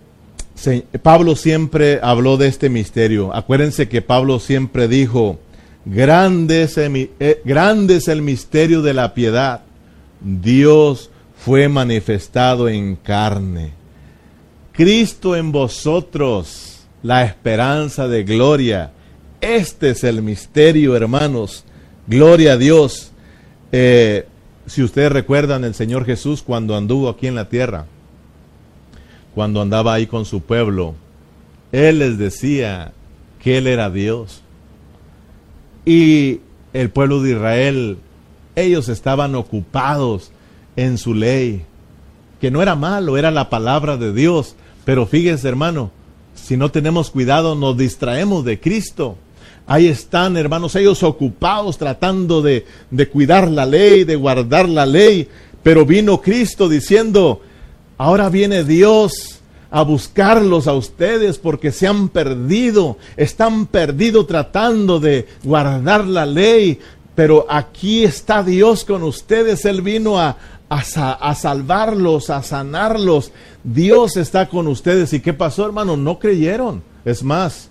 [1.02, 3.36] Pablo siempre habló de este misterio.
[3.36, 5.40] Acuérdense que Pablo siempre dijo,
[5.86, 9.62] grande es el, eh, grande es el misterio de la piedad.
[10.22, 13.86] Dios fue manifestado en carne
[14.76, 18.92] Cristo en vosotros, la esperanza de gloria.
[19.40, 21.64] Este es el misterio, hermanos.
[22.08, 23.12] Gloria a Dios.
[23.72, 24.28] Eh,
[24.66, 27.86] si ustedes recuerdan el Señor Jesús cuando anduvo aquí en la tierra,
[29.36, 30.96] cuando andaba ahí con su pueblo,
[31.74, 32.94] Él les decía
[33.44, 34.42] que Él era Dios.
[35.86, 36.40] Y
[36.72, 37.98] el pueblo de Israel,
[38.56, 40.32] ellos estaban ocupados
[40.78, 41.64] en su ley,
[42.40, 45.92] que no era malo, era la palabra de Dios, pero fíjense, hermano,
[46.34, 49.18] si no tenemos cuidado, nos distraemos de Cristo.
[49.68, 55.28] Ahí están, hermanos, ellos ocupados tratando de, de cuidar la ley, de guardar la ley.
[55.64, 57.42] Pero vino Cristo diciendo,
[57.98, 59.40] ahora viene Dios
[59.72, 66.80] a buscarlos a ustedes porque se han perdido, están perdidos tratando de guardar la ley,
[67.14, 70.38] pero aquí está Dios con ustedes, Él vino a,
[70.70, 73.32] a, salvarlos, a sanarlos.
[73.64, 75.14] Dios está con ustedes.
[75.14, 75.96] ¿Y qué pasó, hermano?
[75.98, 76.84] No creyeron.
[77.04, 77.70] Es más,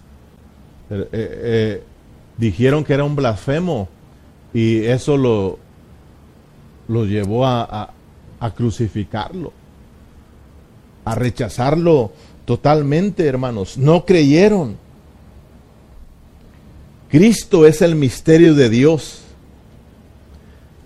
[0.91, 1.83] eh, eh,
[2.37, 3.89] dijeron que era un blasfemo
[4.53, 5.59] y eso lo,
[6.89, 7.93] lo llevó a,
[8.41, 9.53] a crucificarlo,
[11.05, 12.13] a rechazarlo
[12.45, 13.77] totalmente, hermanos.
[13.79, 14.77] No creyeron.
[17.09, 19.21] Cristo es el misterio de Dios.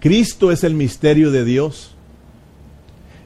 [0.00, 1.92] Cristo es el misterio de Dios.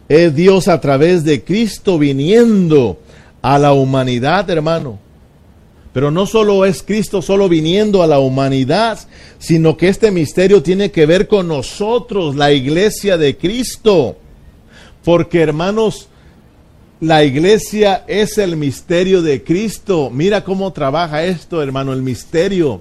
[0.09, 2.99] Es Dios a través de Cristo viniendo
[3.41, 4.99] a la humanidad, hermano.
[5.93, 8.99] Pero no solo es Cristo solo viniendo a la humanidad,
[9.39, 14.17] sino que este misterio tiene que ver con nosotros, la iglesia de Cristo.
[15.05, 16.09] Porque hermanos,
[17.03, 20.09] la iglesia es el misterio de Cristo.
[20.09, 22.81] Mira cómo trabaja esto, hermano, el misterio.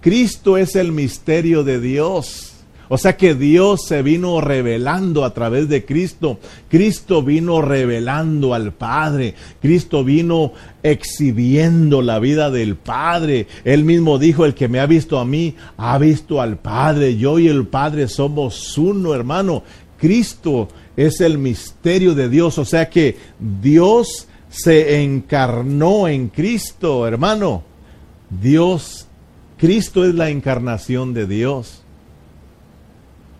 [0.00, 2.54] Cristo es el misterio de Dios.
[2.88, 6.40] O sea que Dios se vino revelando a través de Cristo.
[6.68, 9.34] Cristo vino revelando al Padre.
[9.62, 13.46] Cristo vino exhibiendo la vida del Padre.
[13.64, 17.16] Él mismo dijo, el que me ha visto a mí, ha visto al Padre.
[17.16, 19.62] Yo y el Padre somos uno, hermano.
[19.98, 22.58] Cristo es el misterio de Dios.
[22.58, 23.16] O sea que
[23.62, 27.62] Dios se encarnó en Cristo, hermano.
[28.30, 29.06] Dios,
[29.56, 31.82] Cristo es la encarnación de Dios.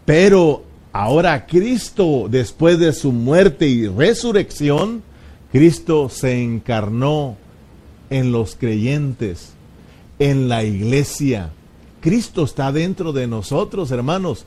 [0.05, 5.03] Pero ahora Cristo, después de su muerte y resurrección,
[5.51, 7.37] Cristo se encarnó
[8.11, 9.53] en los creyentes,
[10.19, 11.51] en la iglesia.
[12.01, 14.47] Cristo está dentro de nosotros, hermanos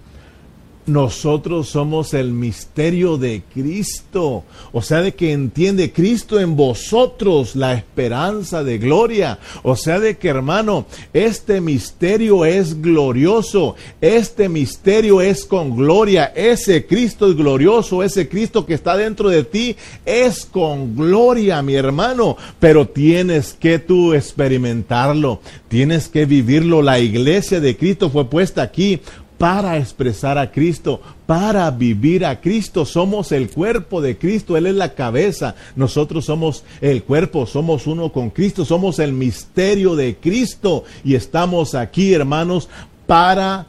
[0.90, 4.44] nosotros somos el misterio de Cristo.
[4.72, 9.40] O sea, de que entiende Cristo en vosotros la esperanza de gloria.
[9.64, 13.76] O sea, de que hermano, este misterio es glorioso.
[14.02, 16.34] Este misterio es con gloria.
[16.36, 18.04] Ese Cristo es glorioso.
[18.04, 19.76] Ese Cristo que está dentro de ti
[20.06, 22.38] es con gloria, mi hermano.
[22.60, 25.42] Pero tienes que tú experimentarlo.
[25.68, 26.82] Tienes que vivirlo.
[26.82, 29.00] La iglesia de Cristo fue puesta aquí
[29.40, 32.86] para expresar a Cristo, para vivir a Cristo.
[32.86, 35.56] Somos el cuerpo de Cristo, Él es la cabeza.
[35.78, 40.84] Nosotros somos el cuerpo, somos uno con Cristo, somos el misterio de Cristo.
[41.06, 42.68] Y estamos aquí, hermanos,
[43.08, 43.66] para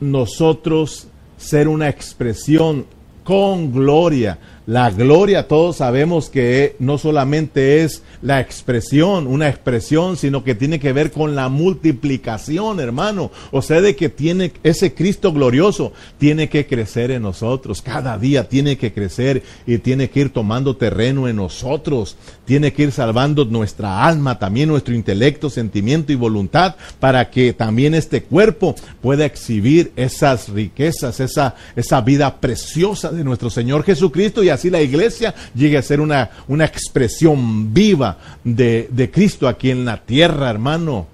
[0.00, 1.06] nosotros
[1.38, 2.86] ser una expresión
[3.22, 10.42] con gloria la gloria todos sabemos que no solamente es la expresión, una expresión, sino
[10.42, 13.30] que tiene que ver con la multiplicación, hermano.
[13.52, 17.80] O sea, de que tiene ese Cristo glorioso, tiene que crecer en nosotros.
[17.80, 22.16] Cada día tiene que crecer y tiene que ir tomando terreno en nosotros.
[22.44, 27.94] Tiene que ir salvando nuestra alma, también nuestro intelecto, sentimiento y voluntad, para que también
[27.94, 34.55] este cuerpo pueda exhibir esas riquezas, esa, esa vida preciosa de nuestro Señor Jesucristo y
[34.56, 39.84] así la iglesia llegue a ser una, una expresión viva de, de Cristo aquí en
[39.84, 41.06] la tierra, hermano.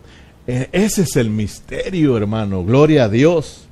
[0.46, 2.64] E, ese es el misterio, hermano.
[2.64, 3.66] Gloria a Dios.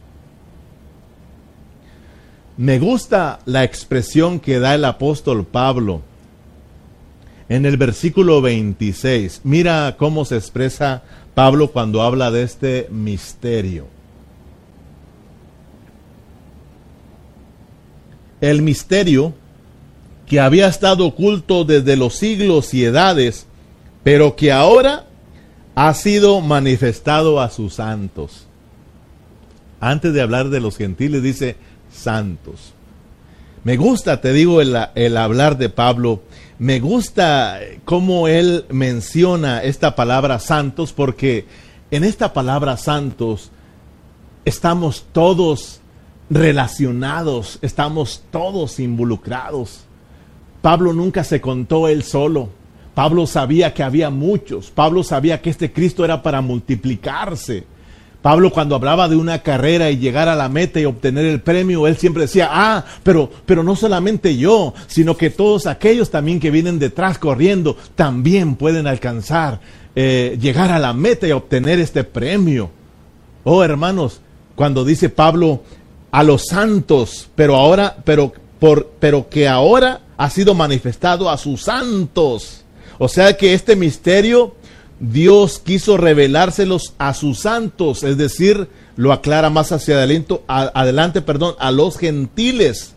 [2.56, 6.02] Me gusta la expresión que da el apóstol Pablo
[7.48, 9.40] en el versículo 26.
[9.44, 11.02] Mira cómo se expresa
[11.34, 13.86] Pablo cuando habla de este misterio.
[18.40, 19.34] El misterio
[20.30, 23.48] que había estado oculto desde los siglos y edades,
[24.04, 25.06] pero que ahora
[25.74, 28.46] ha sido manifestado a sus santos.
[29.80, 31.56] Antes de hablar de los gentiles, dice
[31.92, 32.74] santos.
[33.64, 36.22] Me gusta, te digo, el, el hablar de Pablo.
[36.60, 41.46] Me gusta cómo él menciona esta palabra santos, porque
[41.90, 43.50] en esta palabra santos
[44.44, 45.80] estamos todos
[46.30, 49.86] relacionados, estamos todos involucrados.
[50.62, 52.48] Pablo nunca se contó él solo.
[52.94, 54.70] Pablo sabía que había muchos.
[54.70, 57.64] Pablo sabía que este Cristo era para multiplicarse.
[58.22, 61.86] Pablo cuando hablaba de una carrera y llegar a la meta y obtener el premio,
[61.86, 66.50] él siempre decía, ah, pero, pero no solamente yo, sino que todos aquellos también que
[66.50, 69.60] vienen detrás corriendo también pueden alcanzar,
[69.96, 72.70] eh, llegar a la meta y obtener este premio.
[73.44, 74.20] Oh, hermanos,
[74.54, 75.62] cuando dice Pablo
[76.10, 81.62] a los santos, pero ahora, pero, por, pero que ahora ha sido manifestado a sus
[81.62, 82.64] santos.
[82.98, 84.54] O sea que este misterio
[85.00, 91.54] Dios quiso revelárselos a sus santos, es decir, lo aclara más hacia adelante, adelante perdón,
[91.58, 92.94] a los gentiles.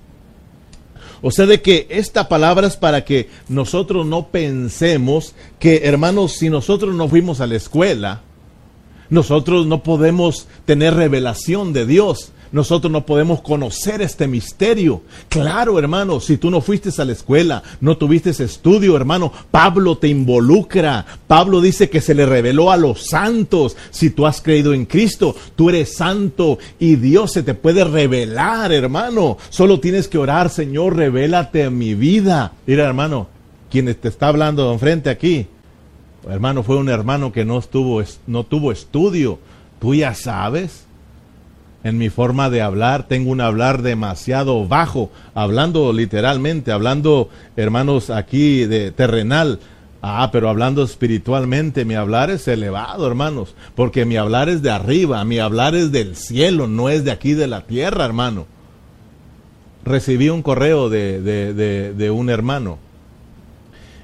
[1.21, 6.49] O sea, de que esta palabra es para que nosotros no pensemos que, hermanos, si
[6.49, 8.19] nosotros no fuimos a la escuela,
[9.09, 15.01] nosotros no podemos tener revelación de Dios nosotros no podemos conocer este misterio.
[15.27, 20.07] Claro, hermano, si tú no fuiste a la escuela, no tuviste estudio, hermano, Pablo te
[20.07, 21.03] involucra.
[21.25, 23.75] Pablo dice que se le reveló a los santos.
[23.89, 28.71] Si tú has creído en Cristo, tú eres santo y Dios se te puede revelar,
[28.71, 29.37] hermano.
[29.49, 32.53] Solo tienes que orar, Señor, revélate en mi vida.
[32.67, 33.29] Mira, hermano,
[33.71, 35.47] quien te está hablando enfrente aquí,
[36.29, 39.39] hermano, fue un hermano que no, estuvo, no tuvo estudio.
[39.79, 40.85] Tú ya sabes
[41.83, 48.65] en mi forma de hablar, tengo un hablar demasiado bajo, hablando literalmente, hablando, hermanos, aquí
[48.65, 49.59] de terrenal.
[50.01, 55.23] Ah, pero hablando espiritualmente, mi hablar es elevado, hermanos, porque mi hablar es de arriba,
[55.23, 58.45] mi hablar es del cielo, no es de aquí de la tierra, hermano.
[59.85, 62.79] Recibí un correo de, de, de, un hermano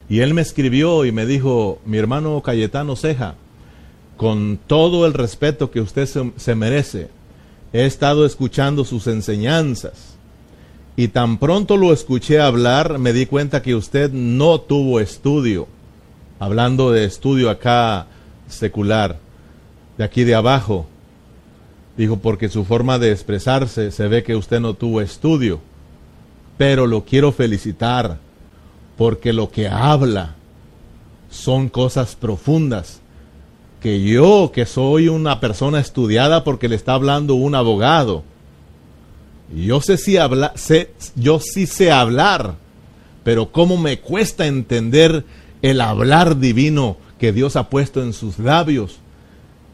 [0.10, 3.36] y él me escribió y me dijo, mi hermano Cayetano Ceja,
[4.18, 7.10] con todo el respeto que usted se merece,
[7.74, 10.16] he estado escuchando sus enseñanzas.
[10.96, 15.68] Y tan pronto lo escuché hablar me di cuenta que usted no tuvo estudio,
[16.40, 18.08] hablando de estudio acá
[18.48, 19.18] secular,
[19.98, 20.88] de aquí de abajo.
[21.96, 25.60] Dijo, porque su forma de expresarse se ve que usted no tuvo estudio,
[26.58, 28.18] pero lo quiero felicitar
[28.98, 30.36] porque lo que habla
[31.30, 32.99] son cosas profundas
[33.82, 38.24] que yo, que soy una persona estudiada porque le está hablando un abogado,
[39.56, 40.54] yo sé si habla,
[41.16, 42.56] yo sí sé hablar,
[43.24, 45.26] pero cómo me cuesta entender
[45.62, 49.00] el hablar divino que Dios ha puesto en sus labios.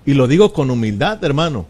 [0.06, 1.66] Y lo digo con humildad, hermano.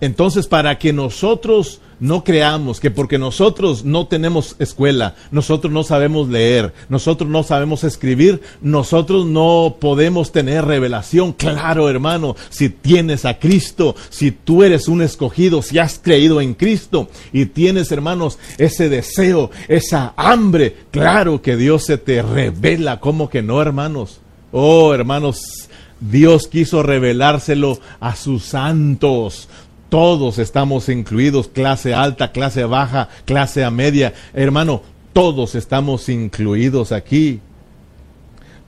[0.00, 6.28] Entonces, para que nosotros no creamos que porque nosotros no tenemos escuela, nosotros no sabemos
[6.28, 11.32] leer, nosotros no sabemos escribir, nosotros no podemos tener revelación.
[11.32, 16.54] Claro, hermano, si tienes a Cristo, si tú eres un escogido, si has creído en
[16.54, 23.00] Cristo y tienes, hermanos, ese deseo, esa hambre, claro que Dios se te revela.
[23.00, 24.20] ¿Cómo que no, hermanos?
[24.52, 25.68] Oh, hermanos,
[26.00, 29.48] Dios quiso revelárselo a sus santos.
[29.88, 34.14] Todos estamos incluidos, clase alta, clase baja, clase a media.
[34.34, 34.82] Hermano,
[35.12, 37.40] todos estamos incluidos aquí.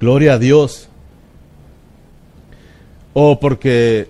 [0.00, 0.88] Gloria a Dios.
[3.14, 4.08] Oh, porque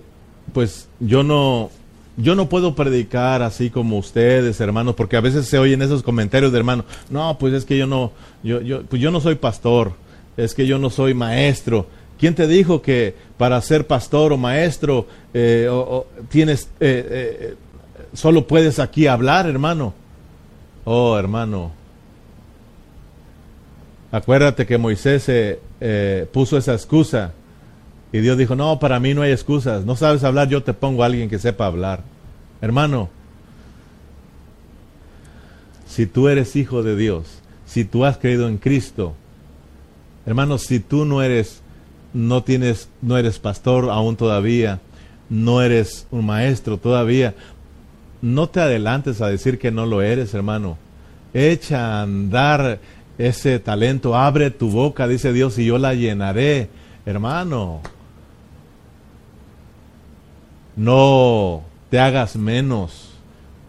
[0.52, 1.70] pues yo no
[2.18, 6.50] yo no puedo predicar así como ustedes, hermanos, porque a veces se oyen esos comentarios
[6.52, 9.92] de hermano, no, pues es que yo no yo pues yo no soy pastor,
[10.36, 11.86] es que yo no soy maestro.
[12.18, 15.70] ¿Quién te dijo que para ser pastor o maestro eh,
[16.28, 17.54] tienes eh, eh,
[18.12, 19.94] solo puedes aquí hablar, hermano?
[20.84, 21.70] Oh, hermano.
[24.10, 25.30] Acuérdate que Moisés
[26.32, 27.32] puso esa excusa
[28.12, 29.84] y Dios dijo, no, para mí no hay excusas.
[29.84, 32.02] No sabes hablar, yo te pongo a alguien que sepa hablar.
[32.60, 33.10] Hermano,
[35.86, 39.14] si tú eres hijo de Dios, si tú has creído en Cristo,
[40.24, 41.62] hermano, si tú no eres
[42.12, 44.80] no tienes, no eres pastor aún todavía,
[45.28, 47.34] no eres un maestro todavía,
[48.22, 50.76] no te adelantes a decir que no lo eres, hermano.
[51.34, 52.80] Echa a andar
[53.18, 56.68] ese talento, abre tu boca, dice Dios, y yo la llenaré,
[57.04, 57.80] hermano.
[60.76, 63.10] No te hagas menos.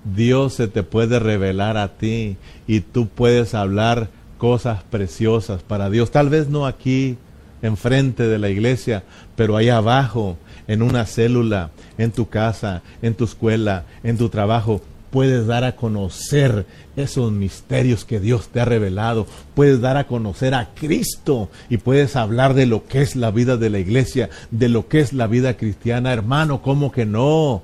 [0.04, 2.38] Dios se te puede revelar a ti
[2.68, 6.12] y tú puedes hablar cosas preciosas para Dios.
[6.12, 7.18] Tal vez no aquí,
[7.62, 9.04] enfrente de la iglesia,
[9.36, 10.38] pero ahí abajo,
[10.68, 15.76] en una célula, en tu casa, en tu escuela, en tu trabajo, puedes dar a
[15.76, 21.78] conocer esos misterios que Dios te ha revelado, puedes dar a conocer a Cristo y
[21.78, 25.14] puedes hablar de lo que es la vida de la iglesia, de lo que es
[25.14, 27.64] la vida cristiana, hermano, ¿cómo que no?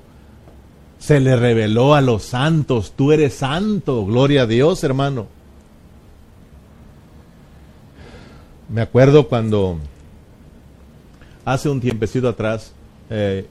[0.98, 5.35] Se le reveló a los santos, tú eres santo, gloria a Dios, hermano.
[8.68, 9.78] Me acuerdo cuando
[11.44, 12.72] hace un tiempecito atrás,
[13.10, 13.46] eh,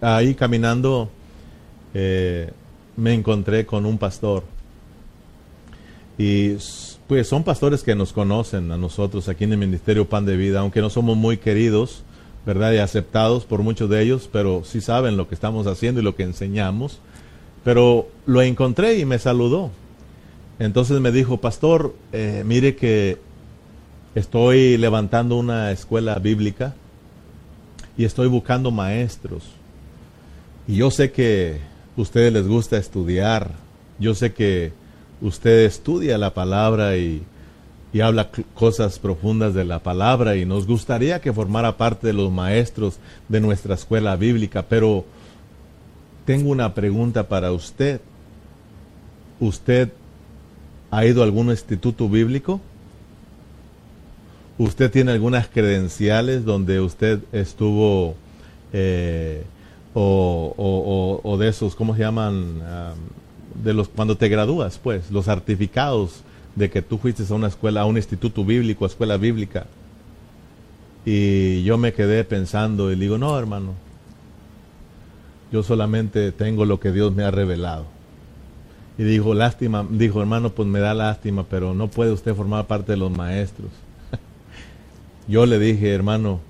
[0.00, 1.10] ahí caminando,
[1.92, 2.52] eh,
[2.96, 4.44] me encontré con un pastor.
[6.16, 6.56] Y
[7.08, 10.60] pues son pastores que nos conocen a nosotros aquí en el Ministerio Pan de Vida,
[10.60, 12.04] aunque no somos muy queridos,
[12.46, 12.72] ¿verdad?
[12.72, 16.14] Y aceptados por muchos de ellos, pero sí saben lo que estamos haciendo y lo
[16.14, 17.00] que enseñamos.
[17.64, 19.70] Pero lo encontré y me saludó.
[20.60, 23.18] Entonces me dijo, pastor, eh, mire que
[24.14, 26.72] Estoy levantando una escuela bíblica
[27.96, 29.42] y estoy buscando maestros.
[30.68, 31.58] Y yo sé que
[31.96, 33.50] a ustedes les gusta estudiar.
[33.98, 34.72] Yo sé que
[35.20, 37.24] usted estudia la palabra y,
[37.92, 42.30] y habla cosas profundas de la palabra y nos gustaría que formara parte de los
[42.30, 42.98] maestros
[43.28, 45.04] de nuestra escuela bíblica, pero
[46.24, 48.00] tengo una pregunta para usted.
[49.40, 49.92] ¿Usted
[50.92, 52.60] ha ido a algún instituto bíblico?
[54.58, 58.14] ¿Usted tiene algunas credenciales donde usted estuvo
[58.72, 59.44] eh,
[59.94, 62.62] o, de esos, ¿cómo se llaman?
[63.62, 66.22] de los cuando te gradúas, pues, los certificados
[66.56, 69.66] de que tú fuiste a una escuela, a un instituto bíblico, a escuela bíblica.
[71.04, 73.74] Y yo me quedé pensando y digo, no, hermano,
[75.52, 77.84] yo solamente tengo lo que Dios me ha revelado.
[78.96, 82.92] Y dijo, lástima, dijo, hermano, pues me da lástima, pero no puede usted formar parte
[82.92, 83.70] de los maestros.
[85.28, 86.40] Yo le dije, hermano,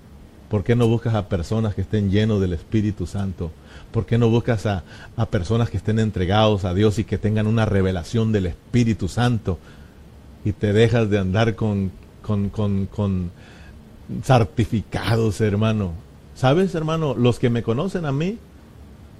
[0.49, 3.51] ¿por qué no buscas a personas que estén llenos del Espíritu Santo?
[3.91, 4.83] ¿Por qué no buscas a,
[5.31, 9.59] personas que estén entregados a Dios y que tengan una revelación del Espíritu Santo?
[10.45, 13.31] Y te dejas de andar con, con, con, con
[14.23, 15.93] certificados, hermano.
[16.35, 17.15] ¿Sabes, hermano?
[17.15, 18.39] Los que me conocen a mí,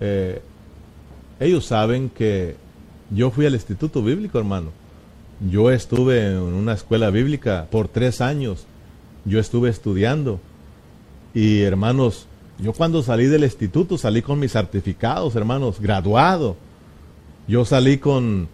[0.01, 0.43] eh,
[1.39, 2.57] ellos saben que
[3.11, 4.71] yo fui al Instituto Bíblico, hermano.
[5.51, 8.67] Yo estuve en una escuela bíblica por tres años.
[9.25, 10.41] Yo estuve estudiando.
[11.33, 12.27] Y hermanos,
[12.59, 16.57] yo cuando salí del instituto salí con mis certificados, hermanos, graduado.
[17.49, 18.49] Yo salí con,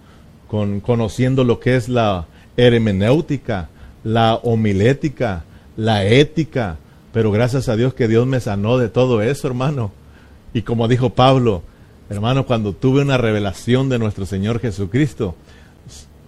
[0.49, 3.69] con conociendo lo que es la hermenéutica,
[4.05, 5.45] la homilética,
[5.77, 6.77] la ética.
[7.13, 9.93] Pero gracias a Dios que Dios me sanó de todo eso, hermano.
[10.53, 11.63] Y como dijo Pablo,
[12.09, 15.35] hermano, cuando tuve una revelación de nuestro Señor Jesucristo,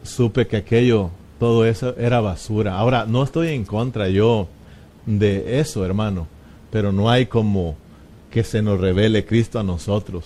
[0.02, 1.10] supe que aquello,
[1.42, 2.76] todo eso era basura.
[2.78, 4.46] Ahora, no estoy en contra yo
[5.06, 6.28] de eso, hermano
[6.72, 7.76] pero no hay como
[8.30, 10.24] que se nos revele Cristo a nosotros.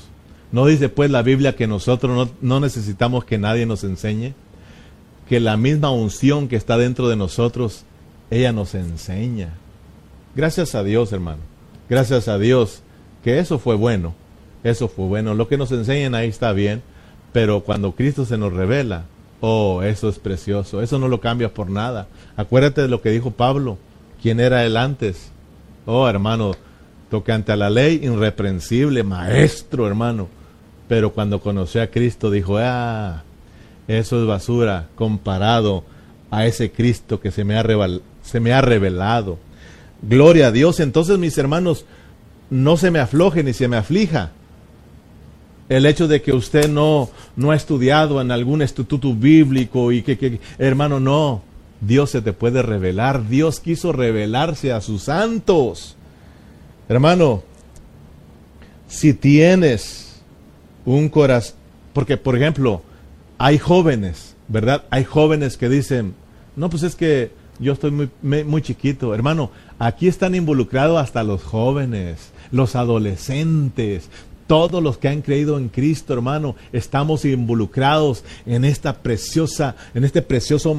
[0.52, 4.32] ¿No dice pues la Biblia que nosotros no, necesitamos que nadie nos enseñe?
[5.28, 7.82] Que la misma unción que está dentro de nosotros,
[8.30, 9.54] ella nos enseña.
[10.36, 11.40] Gracias a Dios, hermano.
[11.90, 12.82] Gracias a Dios
[13.24, 14.14] que eso fue bueno.
[14.62, 15.34] Eso fue bueno.
[15.34, 16.80] Lo que nos enseñan ahí está bien,
[17.32, 19.06] pero cuando Cristo se nos revela,
[19.40, 20.82] oh, eso es precioso.
[20.82, 22.08] Eso no lo cambias por nada.
[22.36, 23.78] Acuérdate de lo que dijo Pablo.
[24.22, 25.30] ¿Quién era él antes?
[25.84, 26.52] Oh, hermano,
[27.10, 30.28] tocante a la ley, irreprensible, maestro, hermano.
[30.88, 33.22] Pero cuando conoció a Cristo dijo, ah,
[33.88, 35.84] eso es basura comparado
[36.30, 37.64] a ese Cristo que se me ha,
[38.22, 39.38] se me ha revelado.
[40.02, 40.80] Gloria a Dios.
[40.80, 41.84] Entonces, mis hermanos,
[42.50, 44.30] no se me afloje ni se me aflija.
[45.68, 50.16] El hecho de que usted no, no ha estudiado en algún instituto bíblico y que,
[50.16, 51.42] que hermano, no.
[51.80, 53.28] Dios se te puede revelar.
[53.28, 55.96] Dios quiso revelarse a sus santos.
[56.88, 57.42] Hermano,
[58.88, 60.20] si tienes
[60.84, 61.56] un corazón,
[61.92, 62.82] porque por ejemplo,
[63.38, 64.84] hay jóvenes, ¿verdad?
[64.90, 66.14] Hay jóvenes que dicen,
[66.54, 68.10] no, pues es que yo estoy muy,
[68.44, 69.14] muy chiquito.
[69.14, 74.08] Hermano, aquí están involucrados hasta los jóvenes, los adolescentes,
[74.46, 80.22] todos los que han creído en Cristo, hermano, estamos involucrados en esta preciosa, en este
[80.22, 80.74] precioso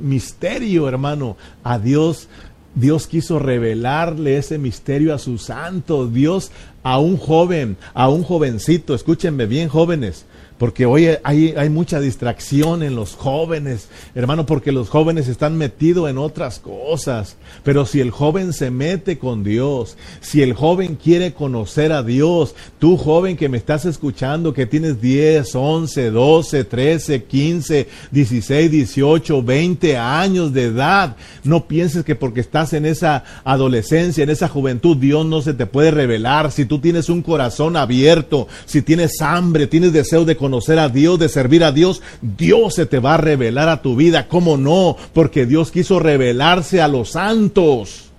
[0.00, 1.36] misterio, hermano.
[1.62, 2.28] A Dios,
[2.74, 6.06] Dios quiso revelarle ese misterio a su santo.
[6.06, 6.50] Dios
[6.82, 10.26] a un joven, a un jovencito, escúchenme bien, jóvenes
[10.60, 16.18] porque hoy hay, mucha distracción en los jóvenes, hermano, porque los jóvenes están metidos en
[16.18, 17.38] otras cosas.
[17.64, 22.54] Pero si el joven se mete con Dios, si el joven quiere conocer a Dios,
[22.78, 29.42] tú joven que me estás escuchando, que tienes 10, 11, 12, 13, 15, 16, 18,
[29.42, 34.98] 20 años de edad, no pienses que porque estás en esa adolescencia, en esa juventud,
[34.98, 36.52] Dios no se te puede revelar.
[36.52, 40.88] Si tú tienes un corazón abierto, si tienes hambre, tienes deseo de conocer, conocer a
[40.88, 44.26] Dios, de servir a Dios, Dios se te va a revelar a tu vida.
[44.26, 44.96] ¿Cómo no?
[45.12, 48.10] Porque Dios quiso revelarse a los santos.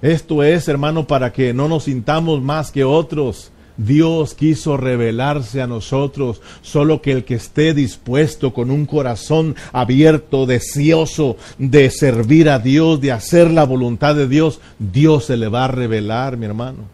[0.00, 3.52] Esto es, hermano, para que no nos sintamos más que otros.
[3.76, 10.46] Dios quiso revelarse a nosotros, solo que el que esté dispuesto con un corazón abierto,
[10.46, 15.66] deseoso de servir a Dios, de hacer la voluntad de Dios, Dios se le va
[15.66, 16.84] a revelar, mi hermano.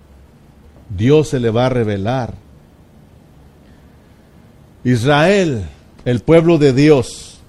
[0.91, 2.45] Dios se le va a revelar.
[4.87, 5.64] Israel,
[6.05, 7.41] el pueblo de Dios.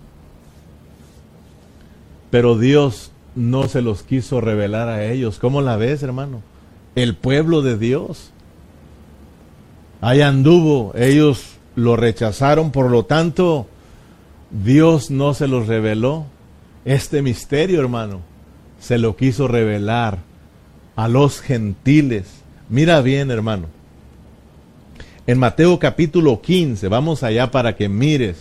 [2.32, 5.38] Pero Dios no se los quiso revelar a ellos.
[5.38, 6.42] ¿Cómo la ves, hermano?
[6.96, 8.32] El pueblo de Dios.
[10.02, 13.68] Ahí anduvo, ellos lo rechazaron, por lo tanto,
[14.50, 16.26] Dios no se los reveló.
[16.86, 18.22] Este misterio, hermano,
[18.80, 20.18] se lo quiso revelar
[20.96, 22.26] a los gentiles.
[22.68, 23.77] Mira bien, hermano.
[25.28, 28.38] En Mateo capítulo 15, vamos allá para que mires,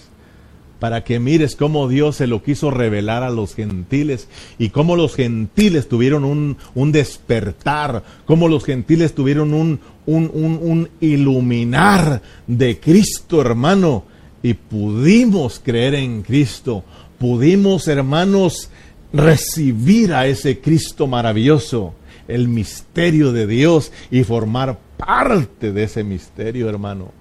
[0.78, 5.16] para que mires cómo Dios se lo quiso revelar a los gentiles y cómo los
[5.16, 13.40] gentiles tuvieron un, un despertar, cómo los gentiles tuvieron un, un, un iluminar de Cristo,
[13.40, 14.04] hermano,
[14.44, 16.84] y pudimos creer en Cristo,
[17.18, 18.70] pudimos, hermanos,
[19.12, 21.94] recibir a ese Cristo maravilloso,
[22.28, 27.12] el misterio de Dios y formar parte de ese misterio, hermano.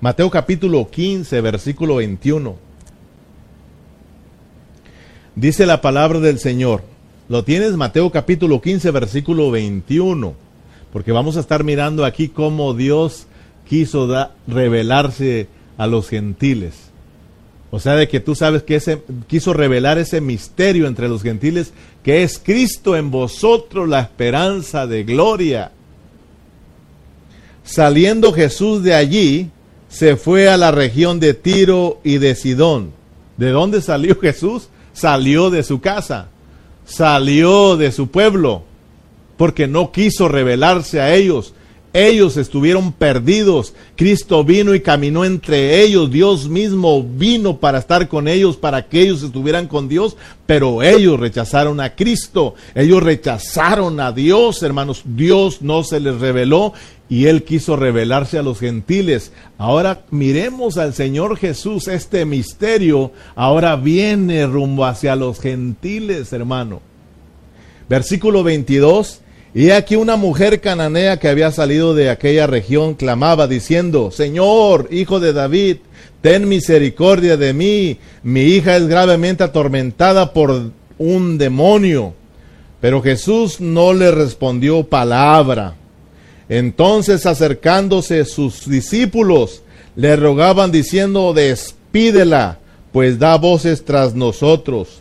[0.00, 2.56] Mateo capítulo 15, versículo 21.
[5.34, 6.82] Dice la palabra del Señor.
[7.28, 10.34] Lo tienes Mateo capítulo 15, versículo 21.
[10.92, 13.26] Porque vamos a estar mirando aquí cómo Dios
[13.68, 15.48] quiso revelarse
[15.78, 16.90] a los gentiles.
[17.74, 21.72] O sea, de que tú sabes que ese, quiso revelar ese misterio entre los gentiles,
[22.04, 25.72] que es Cristo en vosotros la esperanza de gloria.
[27.64, 29.50] Saliendo Jesús de allí,
[29.88, 32.92] se fue a la región de Tiro y de Sidón.
[33.38, 34.68] ¿De dónde salió Jesús?
[34.92, 36.28] Salió de su casa,
[36.86, 38.62] salió de su pueblo,
[39.36, 41.54] porque no quiso revelarse a ellos,
[41.94, 43.72] ellos estuvieron perdidos.
[43.94, 46.10] Cristo vino y caminó entre ellos.
[46.10, 50.16] Dios mismo vino para estar con ellos, para que ellos estuvieran con Dios.
[50.44, 52.56] Pero ellos rechazaron a Cristo.
[52.74, 55.02] Ellos rechazaron a Dios, hermanos.
[55.04, 56.72] Dios no se les reveló
[57.08, 59.30] y Él quiso revelarse a los gentiles.
[59.56, 61.86] Ahora miremos al Señor Jesús.
[61.86, 66.82] Este misterio ahora viene rumbo hacia los gentiles, hermano.
[67.88, 69.20] Versículo 22
[69.54, 75.20] y aquí una mujer cananea que había salido de aquella región clamaba diciendo, Señor, hijo
[75.20, 75.76] de David,
[76.20, 82.14] ten misericordia de mí, mi hija es gravemente atormentada por un demonio.
[82.80, 85.76] Pero Jesús no le respondió palabra.
[86.48, 89.62] Entonces acercándose sus discípulos,
[89.94, 92.58] le rogaban diciendo, despídela,
[92.90, 95.00] pues da voces tras nosotros.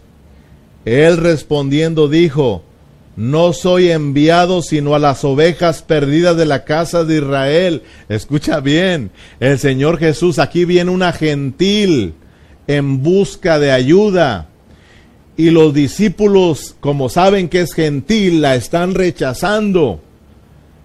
[0.85, 2.61] Él respondiendo dijo,
[3.15, 7.83] no soy enviado sino a las ovejas perdidas de la casa de Israel.
[8.09, 12.15] Escucha bien, el Señor Jesús, aquí viene una gentil
[12.67, 14.47] en busca de ayuda.
[15.35, 19.99] Y los discípulos, como saben que es gentil, la están rechazando.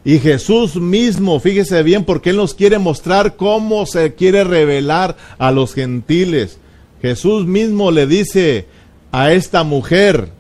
[0.05, 5.51] Y Jesús mismo, fíjese bien, porque Él nos quiere mostrar cómo se quiere revelar a
[5.51, 6.59] los gentiles.
[7.03, 8.67] Jesús mismo le dice
[9.13, 10.31] a esta mujer,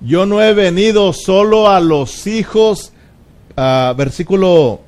[0.00, 2.92] yo no he venido solo a los hijos,
[3.56, 4.80] versículo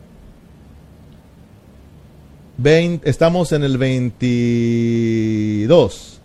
[2.58, 6.20] 20, estamos en el 22,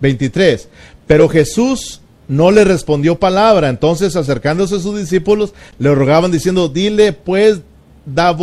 [0.00, 0.68] 23,
[1.06, 7.12] pero Jesús no le respondió palabra, entonces acercándose a sus discípulos, le rogaban diciendo, dile
[7.12, 7.60] pues,
[8.06, 8.34] da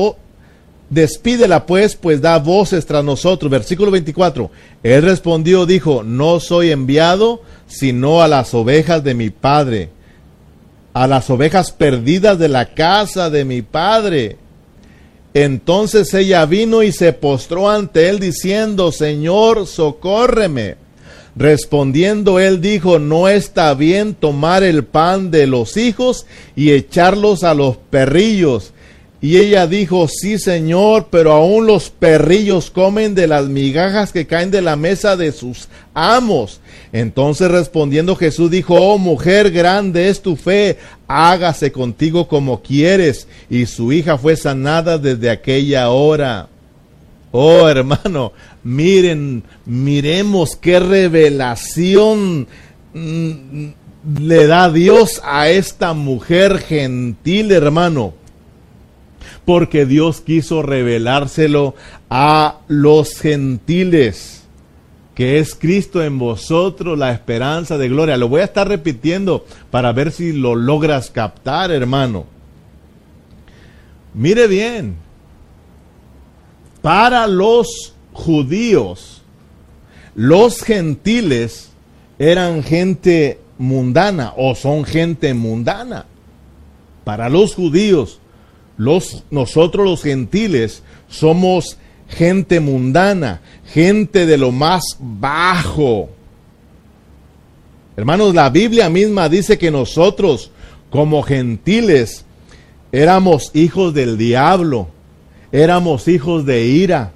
[0.92, 3.50] despídela pues, pues da voces tras nosotros.
[3.50, 4.52] Versículo 24.
[4.84, 9.90] Él respondió, dijo, no soy enviado sino a las ovejas de mi padre,
[10.94, 14.38] a las ovejas perdidas de la casa de mi padre.
[15.34, 20.76] Entonces ella vino y se postró ante él diciendo, Señor, socórreme.
[21.34, 26.26] Respondiendo él dijo, no está bien tomar el pan de los hijos
[26.58, 28.74] y echarlos a los perrillos.
[29.24, 34.50] Y ella dijo, sí señor, pero aún los perrillos comen de las migajas que caen
[34.50, 36.60] de la mesa de sus amos.
[36.92, 43.28] Entonces respondiendo Jesús dijo, oh mujer, grande es tu fe, hágase contigo como quieres.
[43.48, 46.48] Y su hija fue sanada desde aquella hora.
[47.30, 52.48] Oh hermano, miren, miremos qué revelación
[52.96, 53.66] mm,
[54.20, 58.16] le da Dios a esta mujer gentil, hermano
[59.46, 61.76] porque Dios quiso revelárselo
[62.10, 64.44] a los gentiles,
[65.16, 68.18] que es Cristo en vosotros, la esperanza de gloria.
[68.18, 72.26] Lo voy a estar repitiendo para ver si lo logras captar, hermano.
[74.14, 74.96] Mire bien,
[76.82, 79.22] para los judíos,
[80.16, 81.72] los gentiles
[82.20, 86.06] eran gente mundana o son gente mundana.
[87.04, 88.21] Para los judíos,
[89.30, 91.78] nosotros los gentiles somos
[92.08, 96.10] gente mundana, gente de lo más bajo.
[97.96, 100.52] Hermanos, la Biblia misma dice que nosotros
[100.90, 102.26] como gentiles
[102.92, 104.88] éramos hijos del diablo,
[105.52, 107.14] éramos hijos de ira,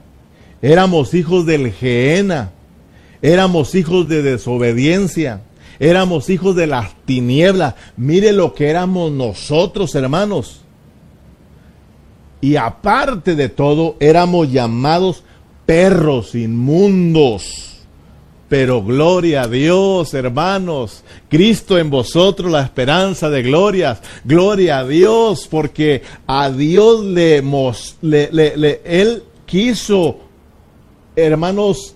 [0.62, 2.52] éramos hijos del Geena,
[3.22, 5.42] éramos hijos de desobediencia,
[5.80, 7.76] éramos hijos de las tinieblas.
[7.98, 10.65] Mire lo que éramos nosotros, hermanos.
[12.46, 15.24] Y aparte de todo, éramos llamados
[15.66, 17.80] perros inmundos.
[18.48, 21.04] Pero gloria a Dios, hermanos.
[21.28, 24.00] Cristo en vosotros la esperanza de glorias.
[24.24, 27.42] Gloria a Dios, porque a Dios le,
[28.04, 30.20] le, le Él quiso,
[31.16, 31.96] hermanos,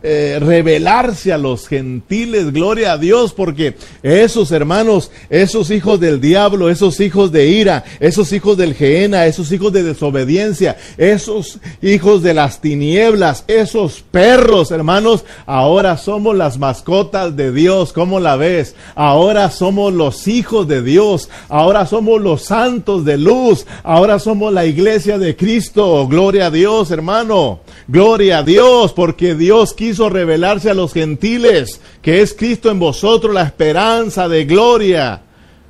[0.00, 3.74] eh, revelarse a los gentiles, gloria a Dios, porque
[4.04, 9.50] esos hermanos, esos hijos del diablo, esos hijos de ira, esos hijos del Geena, esos
[9.50, 17.34] hijos de desobediencia, esos hijos de las tinieblas, esos perros, hermanos, ahora somos las mascotas
[17.34, 18.76] de Dios, ¿cómo la ves?
[18.94, 24.64] Ahora somos los hijos de Dios, ahora somos los santos de luz, ahora somos la
[24.64, 30.74] iglesia de Cristo, gloria a Dios, hermano, gloria a Dios, porque Dios quiso revelarse a
[30.74, 35.22] los gentiles, que es Cristo en vosotros la esperanza de gloria.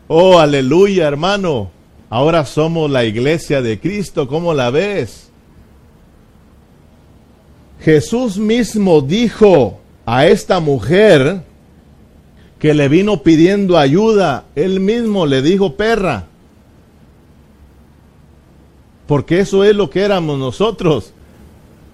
[0.09, 1.71] Oh, aleluya, hermano.
[2.11, 5.31] Ahora somos la iglesia de Cristo, ¿cómo la ves?
[7.81, 11.43] Jesús mismo dijo a esta mujer
[12.59, 16.27] que le vino pidiendo ayuda, él mismo le dijo perra.
[19.07, 21.13] Porque eso es lo que éramos nosotros.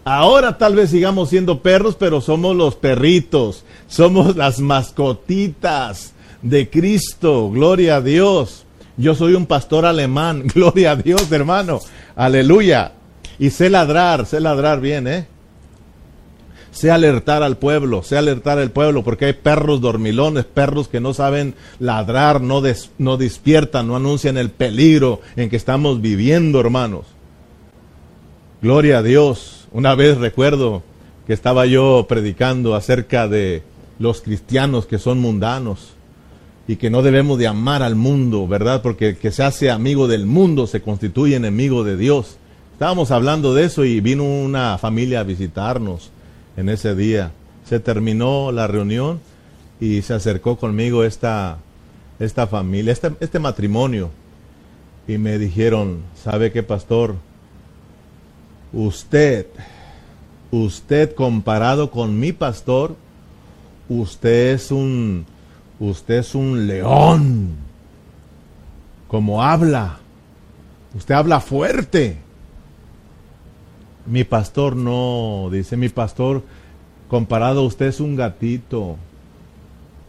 [0.05, 7.51] Ahora tal vez sigamos siendo perros, pero somos los perritos, somos las mascotitas de Cristo,
[7.51, 8.67] gloria a Dios.
[8.99, 11.81] Yo soy un pastor alemán, gloria a Dios, hermano,
[12.17, 12.93] aleluya.
[13.39, 15.27] Y sé ladrar, sé ladrar bien, ¿eh?
[16.71, 21.15] Sé alertar al pueblo, sé alertar al pueblo, porque hay perros dormilones, perros que no
[21.15, 22.63] saben ladrar, no,
[22.99, 27.07] no despiertan, no anuncian el peligro en que estamos viviendo, hermanos.
[28.61, 29.64] Gloria a Dios.
[29.75, 30.85] Una vez recuerdo
[31.27, 33.65] que estaba yo predicando acerca de
[33.99, 35.95] los cristianos que son mundanos
[36.69, 38.83] y que no debemos de amar al mundo, ¿verdad?
[38.83, 42.37] Porque el que se hace amigo del mundo se constituye enemigo de Dios.
[42.73, 46.13] Estábamos hablando de eso y vino una familia a visitarnos
[46.57, 47.33] en ese día.
[47.65, 49.19] Se terminó la reunión
[49.81, 51.59] y se acercó conmigo esta,
[52.21, 54.11] esta familia, este, este matrimonio.
[55.09, 57.17] Y me dijeron, ¿sabe qué, pastor?
[58.75, 59.47] Usted,
[60.51, 62.97] usted comparado con mi pastor,
[63.89, 65.27] usted es un,
[65.79, 67.55] usted es un león.
[69.07, 70.01] Como habla,
[70.97, 72.17] usted habla fuerte.
[74.07, 76.43] Mi pastor no, dice mi pastor,
[77.09, 78.97] comparado a usted es un gatito.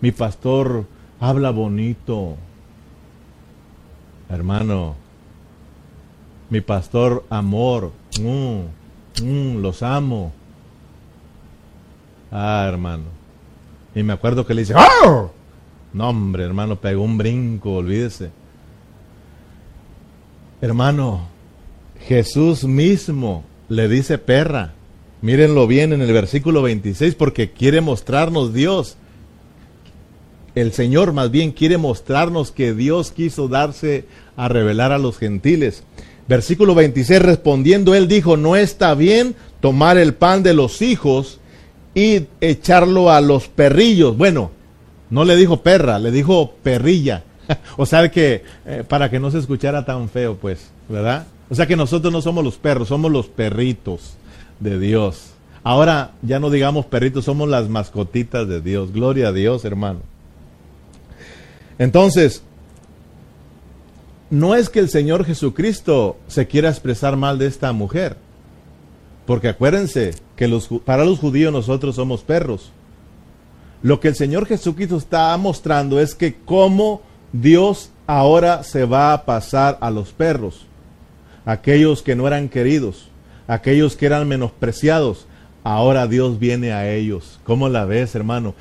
[0.01, 0.85] Mi pastor
[1.19, 2.35] habla bonito.
[4.27, 4.95] Hermano,
[6.49, 7.91] mi pastor amor,
[8.21, 10.33] Mm, mm, los amo.
[12.31, 13.03] Ah, hermano.
[13.93, 15.31] Y me acuerdo que le dice, ¡Oh!
[15.93, 18.29] No, hombre, hermano, pegó un brinco, olvídese.
[20.61, 21.27] Hermano,
[22.07, 24.73] Jesús mismo le dice perra.
[25.21, 28.97] Mírenlo bien en el versículo 26 porque quiere mostrarnos Dios.
[30.53, 34.05] El Señor más bien quiere mostrarnos que Dios quiso darse
[34.35, 35.83] a revelar a los gentiles.
[36.27, 41.39] Versículo 26, respondiendo él dijo, no está bien tomar el pan de los hijos
[41.93, 44.17] y echarlo a los perrillos.
[44.17, 44.51] Bueno,
[45.09, 47.23] no le dijo perra, le dijo perrilla.
[47.77, 51.27] o sea que eh, para que no se escuchara tan feo, pues, ¿verdad?
[51.49, 54.15] O sea que nosotros no somos los perros, somos los perritos
[54.59, 55.31] de Dios.
[55.63, 58.91] Ahora ya no digamos perritos, somos las mascotitas de Dios.
[58.91, 59.99] Gloria a Dios, hermano.
[61.77, 62.43] Entonces,
[64.39, 68.17] no es que el Señor Jesucristo se quiera expresar mal de esta mujer,
[69.25, 72.71] porque acuérdense que para los judíos nosotros somos perros.
[73.81, 79.23] Lo que el Señor Jesucristo está mostrando es que cómo Dios ahora se va a
[79.23, 80.65] pasar a los perros,
[81.45, 83.07] aquellos que no eran queridos,
[83.47, 85.27] aquellos que eran menospreciados,
[85.63, 87.39] ahora Dios viene a ellos.
[87.45, 88.53] ¿Cómo la ves, hermano?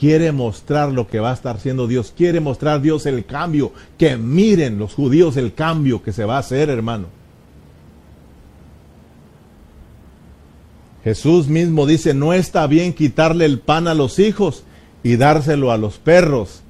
[0.00, 4.16] Quiere mostrar lo que va a estar haciendo Dios, quiere mostrar Dios el cambio, que
[4.16, 7.08] miren los judíos el cambio que se va a hacer, hermano.
[11.04, 14.64] Jesús mismo dice, no está bien quitarle el pan a los hijos
[15.02, 16.62] y dárselo a los perros.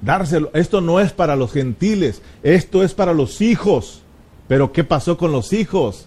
[0.00, 4.00] Dárselo, esto no es para los gentiles, esto es para los hijos.
[4.48, 6.06] Pero ¿qué pasó con los hijos?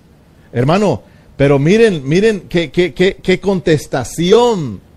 [0.51, 1.03] Hermano,
[1.37, 4.88] pero miren, miren qué, qué, qué, qué contestación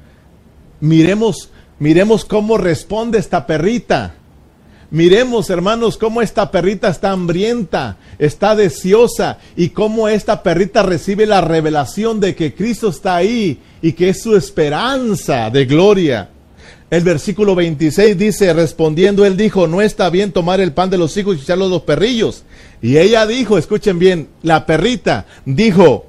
[0.82, 4.16] Miremos, miremos cómo responde esta perrita.
[4.90, 11.40] Miremos, hermanos, cómo esta perrita está hambrienta, está deseosa y cómo esta perrita recibe la
[11.40, 16.30] revelación de que Cristo está ahí y que es su esperanza de gloria.
[16.90, 21.16] El versículo 26 dice, respondiendo él dijo, no está bien tomar el pan de los
[21.16, 22.42] hijos y echarlo a los perrillos.
[22.82, 26.06] Y ella dijo, escuchen bien, la perrita dijo,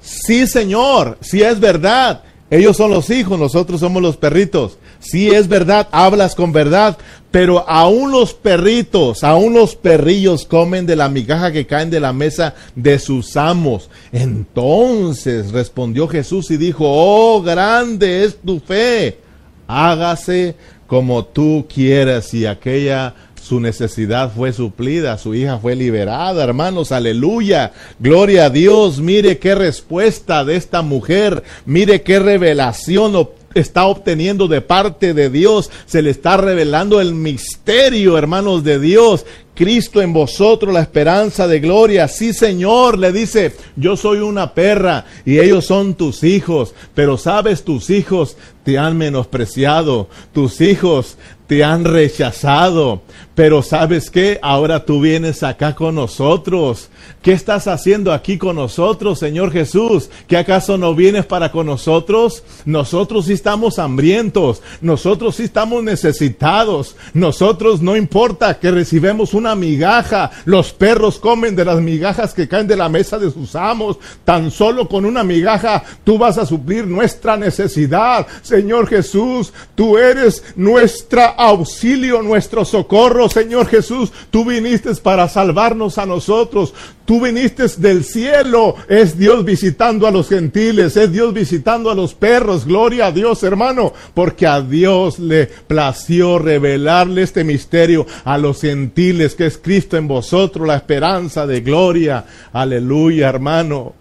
[0.00, 4.78] sí señor, sí es verdad, ellos son los hijos, nosotros somos los perritos.
[4.98, 6.96] Sí es verdad, hablas con verdad,
[7.30, 12.12] pero aún los perritos, aún los perrillos comen de la migaja que caen de la
[12.12, 13.90] mesa de sus amos.
[14.12, 19.26] Entonces respondió Jesús y dijo, oh, grande es tu fe
[19.66, 20.54] hágase
[20.86, 22.32] como tú quieras.
[22.34, 23.14] Y aquella
[23.46, 29.54] su necesidad fue suplida, su hija fue liberada, hermanos, aleluya, gloria a Dios, mire qué
[29.54, 36.10] respuesta de esta mujer, mire qué revelación está obteniendo de parte de Dios, se le
[36.10, 39.24] está revelando el misterio, hermanos de Dios,
[39.54, 42.06] Cristo en vosotros, la esperanza de gloria.
[42.08, 47.64] Sí, Señor, le dice, yo soy una perra y ellos son tus hijos, pero sabes,
[47.64, 51.16] tus hijos te han menospreciado, tus hijos
[51.46, 53.02] te han rechazado,
[53.36, 56.88] pero sabes qué, ahora tú vienes acá con nosotros.
[57.20, 60.08] ¿Qué estás haciendo aquí con nosotros, Señor Jesús?
[60.26, 62.42] ¿Que acaso no vienes para con nosotros?
[62.64, 70.30] Nosotros sí estamos hambrientos, nosotros sí estamos necesitados, nosotros no importa que recibemos una migaja,
[70.46, 74.50] los perros comen de las migajas que caen de la mesa de sus amos, tan
[74.50, 78.26] solo con una migaja tú vas a suplir nuestra necesidad.
[78.40, 84.12] Señor Jesús, tú eres nuestra auxilio, nuestro socorro, Señor Jesús.
[84.30, 86.74] Tú viniste para salvarnos a nosotros.
[87.04, 88.76] Tú viniste del cielo.
[88.88, 90.96] Es Dios visitando a los gentiles.
[90.96, 92.66] Es Dios visitando a los perros.
[92.66, 93.92] Gloria a Dios, hermano.
[94.14, 100.08] Porque a Dios le plació revelarle este misterio a los gentiles, que es Cristo en
[100.08, 102.24] vosotros, la esperanza de gloria.
[102.52, 103.94] Aleluya, hermano.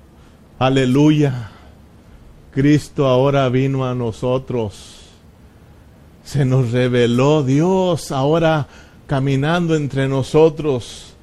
[0.60, 1.52] Aleluya.
[2.52, 4.96] Cristo ahora vino a nosotros
[6.26, 8.68] se nos reveló Dios ahora
[9.08, 11.14] caminando entre nosotros.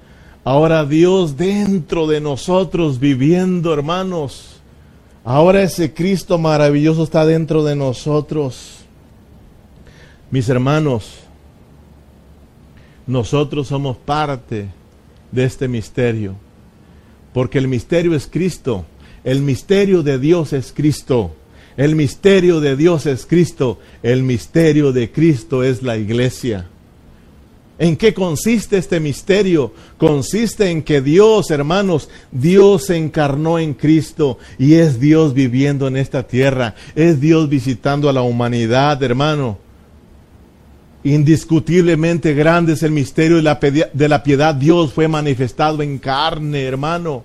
[0.45, 4.61] Ahora Dios dentro de nosotros viviendo, hermanos.
[5.25, 8.79] Ahora ese Cristo maravilloso está dentro de nosotros.
[10.31, 11.21] Mis hermanos,
[13.07, 14.69] nosotros somos parte
[15.31, 16.35] de este misterio.
[17.33, 18.85] Porque el misterio es Cristo.
[19.25, 21.35] El misterio de Dios es Cristo.
[21.77, 23.79] El misterio de Dios es Cristo.
[24.03, 26.69] El misterio de Cristo es la iglesia.
[27.83, 29.73] ¿En qué consiste este misterio?
[29.99, 35.97] Consiste en que Dios, hermanos, Dios se encarnó en Cristo y es Dios viviendo en
[35.97, 36.77] esta tierra.
[36.95, 39.59] Es Dios visitando a la humanidad, hermano.
[41.03, 43.59] Indiscutiblemente grande es el misterio de la,
[43.93, 44.55] de la piedad.
[44.55, 47.25] Dios fue manifestado en carne, hermano.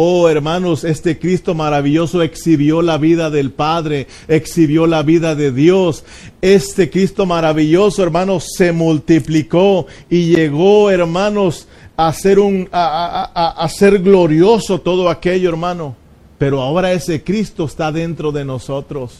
[0.00, 6.04] Oh hermanos, este Cristo maravilloso exhibió la vida del Padre, exhibió la vida de Dios.
[6.40, 14.80] Este Cristo maravilloso, hermanos, se multiplicó y llegó, hermanos, a ser un a, ser glorioso
[14.80, 15.96] todo aquello, hermano.
[16.38, 19.18] Pero ahora ese Cristo está dentro de nosotros.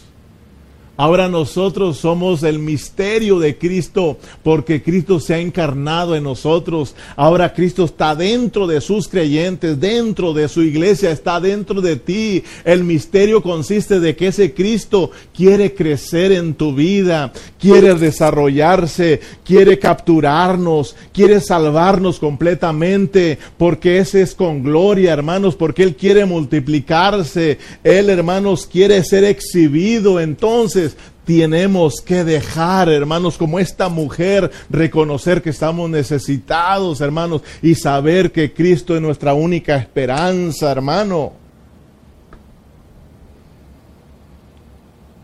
[1.00, 6.96] Ahora nosotros somos el misterio de Cristo porque Cristo se ha encarnado en nosotros.
[7.14, 12.42] Ahora Cristo está dentro de sus creyentes, dentro de su iglesia, está dentro de ti.
[12.64, 19.78] El misterio consiste de que ese Cristo quiere crecer en tu vida, quiere desarrollarse, quiere
[19.78, 27.58] capturarnos, quiere salvarnos completamente, porque ese es con gloria, hermanos, porque Él quiere multiplicarse.
[27.84, 30.18] Él, hermanos, quiere ser exhibido.
[30.18, 30.87] Entonces,
[31.24, 38.52] tenemos que dejar, hermanos, como esta mujer, reconocer que estamos necesitados, hermanos, y saber que
[38.52, 41.32] Cristo es nuestra única esperanza, hermano.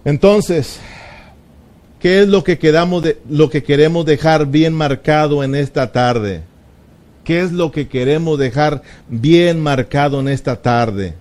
[0.04, 0.78] Entonces,
[2.00, 6.42] ¿qué es lo que, quedamos de, lo que queremos dejar bien marcado en esta tarde?
[7.24, 11.14] ¿Qué es lo que queremos dejar bien marcado en esta tarde?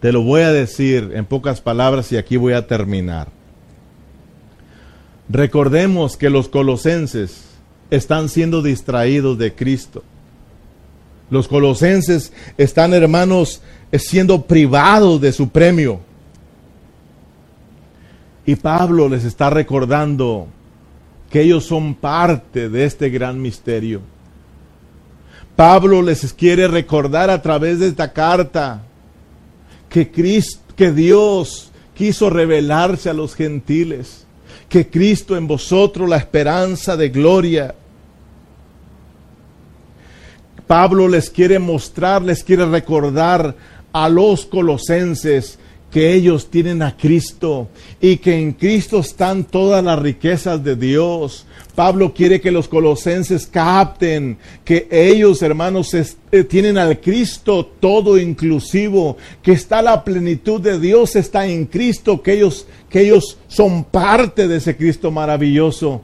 [0.00, 3.28] Te lo voy a decir en pocas palabras y aquí voy a terminar.
[5.28, 7.44] Recordemos que los colosenses
[7.90, 10.04] están siendo distraídos de Cristo.
[11.30, 16.00] Los colosenses están, hermanos, siendo privados de su premio.
[18.44, 20.46] Y Pablo les está recordando
[21.30, 24.02] que ellos son parte de este gran misterio.
[25.56, 28.82] Pablo les quiere recordar a través de esta carta
[29.96, 34.26] que, Cristo, que Dios quiso revelarse a los gentiles,
[34.68, 37.74] que Cristo en vosotros la esperanza de gloria.
[40.66, 43.56] Pablo les quiere mostrar, les quiere recordar
[43.90, 45.58] a los colosenses
[45.90, 47.68] que ellos tienen a Cristo
[47.98, 51.46] y que en Cristo están todas las riquezas de Dios.
[51.76, 59.18] Pablo quiere que los colosenses capten que ellos, hermanos, eh, tienen al Cristo todo inclusivo,
[59.42, 64.48] que está la plenitud de Dios, está en Cristo, que ellos, que ellos son parte
[64.48, 66.02] de ese Cristo maravilloso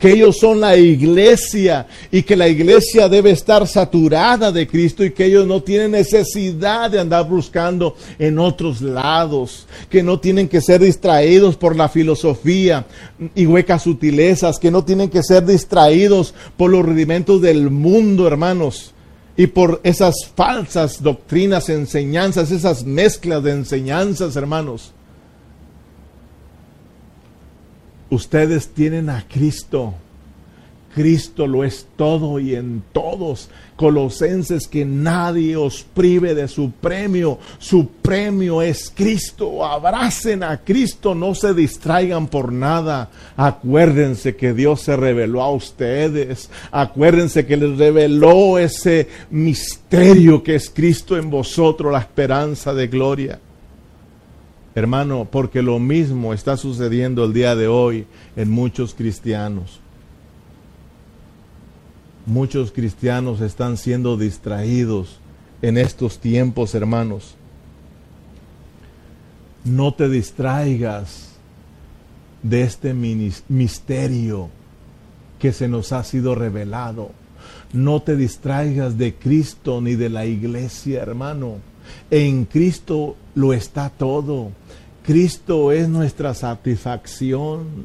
[0.00, 5.10] que ellos son la iglesia y que la iglesia debe estar saturada de Cristo y
[5.10, 10.62] que ellos no tienen necesidad de andar buscando en otros lados, que no tienen que
[10.62, 12.86] ser distraídos por la filosofía
[13.34, 18.94] y huecas sutilezas, que no tienen que ser distraídos por los rudimentos del mundo, hermanos.
[19.36, 24.94] Y por esas falsas doctrinas, enseñanzas, esas mezclas de enseñanzas, hermanos
[28.10, 29.94] Ustedes tienen a Cristo.
[30.94, 33.48] Cristo lo es todo y en todos.
[33.76, 37.38] Colosenses, que nadie os prive de su premio.
[37.58, 39.64] Su premio es Cristo.
[39.64, 43.10] Abracen a Cristo, no se distraigan por nada.
[43.36, 46.50] Acuérdense que Dios se reveló a ustedes.
[46.72, 53.38] Acuérdense que les reveló ese misterio que es Cristo en vosotros, la esperanza de gloria.
[54.74, 58.06] Hermano, porque lo mismo está sucediendo el día de hoy
[58.36, 59.80] en muchos cristianos.
[62.26, 65.18] Muchos cristianos están siendo distraídos
[65.62, 67.34] en estos tiempos, hermanos.
[69.64, 71.30] No te distraigas
[72.42, 74.48] de este misterio
[75.40, 77.10] que se nos ha sido revelado.
[77.72, 81.56] No te distraigas de Cristo ni de la iglesia, hermano.
[82.10, 84.52] En Cristo lo está todo.
[85.10, 87.84] Cristo es nuestra satisfacción.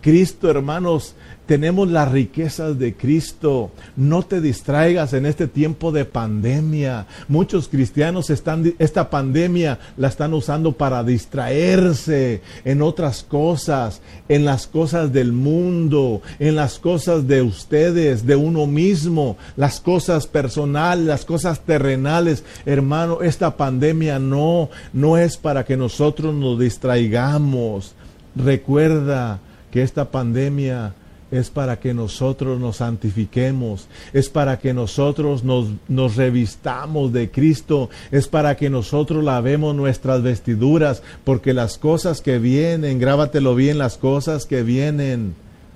[0.00, 1.16] Cristo, hermanos,
[1.50, 3.72] tenemos las riquezas de Cristo.
[3.96, 7.08] No te distraigas en este tiempo de pandemia.
[7.26, 14.68] Muchos cristianos están, esta pandemia la están usando para distraerse en otras cosas, en las
[14.68, 21.24] cosas del mundo, en las cosas de ustedes, de uno mismo, las cosas personales, las
[21.24, 22.44] cosas terrenales.
[22.64, 27.96] Hermano, esta pandemia no, no es para que nosotros nos distraigamos.
[28.36, 29.40] Recuerda,
[29.70, 30.94] que esta pandemia
[31.30, 38.28] es para que nosotros nos santifiquemos, es para que nosotros nos, revistamos de Cristo, es
[38.28, 44.46] para que nosotros lavemos nuestras vestiduras, porque las cosas que vienen, grábatelo bien, las cosas
[44.46, 45.34] que vienen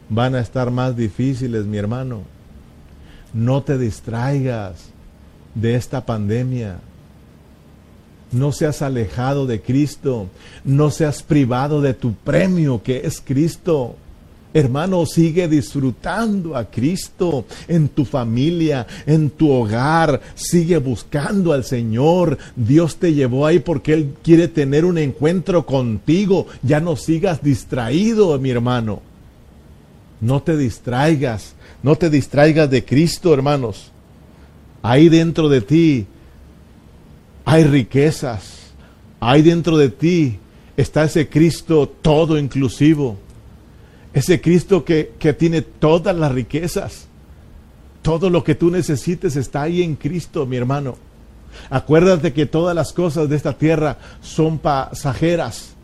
[0.09, 2.23] van a estar más difíciles, mi hermano.
[3.33, 4.91] No te distraigas
[5.55, 6.79] de esta pandemia
[8.35, 10.29] no seas alejado de Cristo,
[10.65, 13.97] no seas privado de tu premio que es Cristo.
[14.55, 20.21] Hermano, sigue disfrutando a Cristo en tu familia, en tu hogar.
[20.37, 22.39] Sigue buscando al Señor.
[22.57, 26.47] Dios te llevó ahí porque Él quiere tener un encuentro contigo.
[26.63, 29.03] Ya no sigas distraído, mi hermano.
[30.21, 31.55] No te distraigas.
[31.83, 33.91] No te distraigas de Cristo, hermanos.
[34.83, 36.07] Ahí dentro de ti
[37.45, 38.73] hay riquezas,
[39.21, 40.39] hay dentro de ti,
[40.77, 43.19] está ese Cristo todo inclusivo,
[44.15, 47.09] ese Cristo que, que tiene todas las riquezas.
[48.01, 50.97] Todo lo que tú necesites está ahí en Cristo, mi hermano.
[51.69, 55.75] Acuérdate que todas las cosas de esta tierra son pasajeras.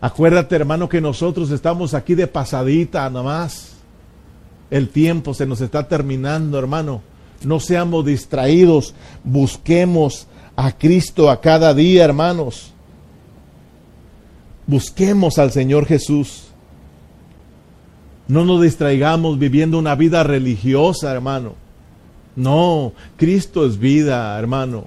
[0.00, 3.72] Acuérdate, hermano, que nosotros estamos aquí de pasadita nada más.
[4.70, 7.02] El tiempo se nos está terminando, hermano.
[7.44, 10.26] No seamos distraídos, busquemos
[10.56, 12.72] a Cristo a cada día, hermanos.
[14.66, 16.45] Busquemos al Señor Jesús.
[18.28, 21.54] No nos distraigamos viviendo una vida religiosa, hermano.
[22.34, 24.86] No, Cristo es vida, hermano.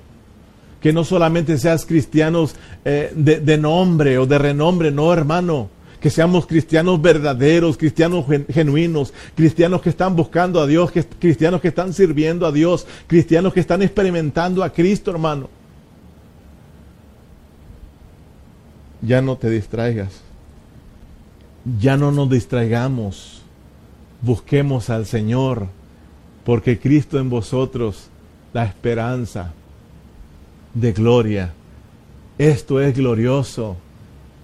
[0.82, 5.70] Que no solamente seas cristianos eh, de, de nombre o de renombre, no, hermano
[6.00, 11.92] que seamos cristianos verdaderos, cristianos genuinos, cristianos que están buscando a Dios, cristianos que están
[11.92, 15.50] sirviendo a Dios, cristianos que están experimentando a Cristo, hermano.
[19.02, 20.22] ya no te distraigas.
[21.66, 23.42] Ya no nos distraigamos.
[24.22, 25.68] Busquemos al Señor,
[26.46, 28.10] porque Cristo en vosotros,
[28.54, 29.54] la esperanza
[30.74, 31.54] de gloria.
[32.38, 33.78] Esto es glorioso.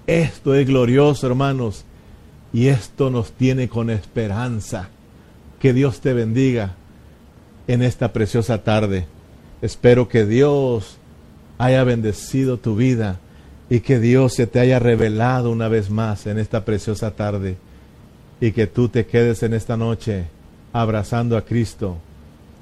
[0.07, 1.85] Esto es glorioso, hermanos.
[2.53, 4.89] Y esto nos tiene con esperanza.
[5.59, 6.75] Que Dios te bendiga
[7.67, 9.07] en esta preciosa tarde.
[9.61, 10.97] Espero que Dios
[11.57, 13.19] haya bendecido tu vida
[13.69, 17.57] y que Dios se te haya revelado una vez más en esta preciosa tarde
[18.39, 20.25] y que tú te quedes en esta noche
[20.73, 21.97] abrazando a Cristo,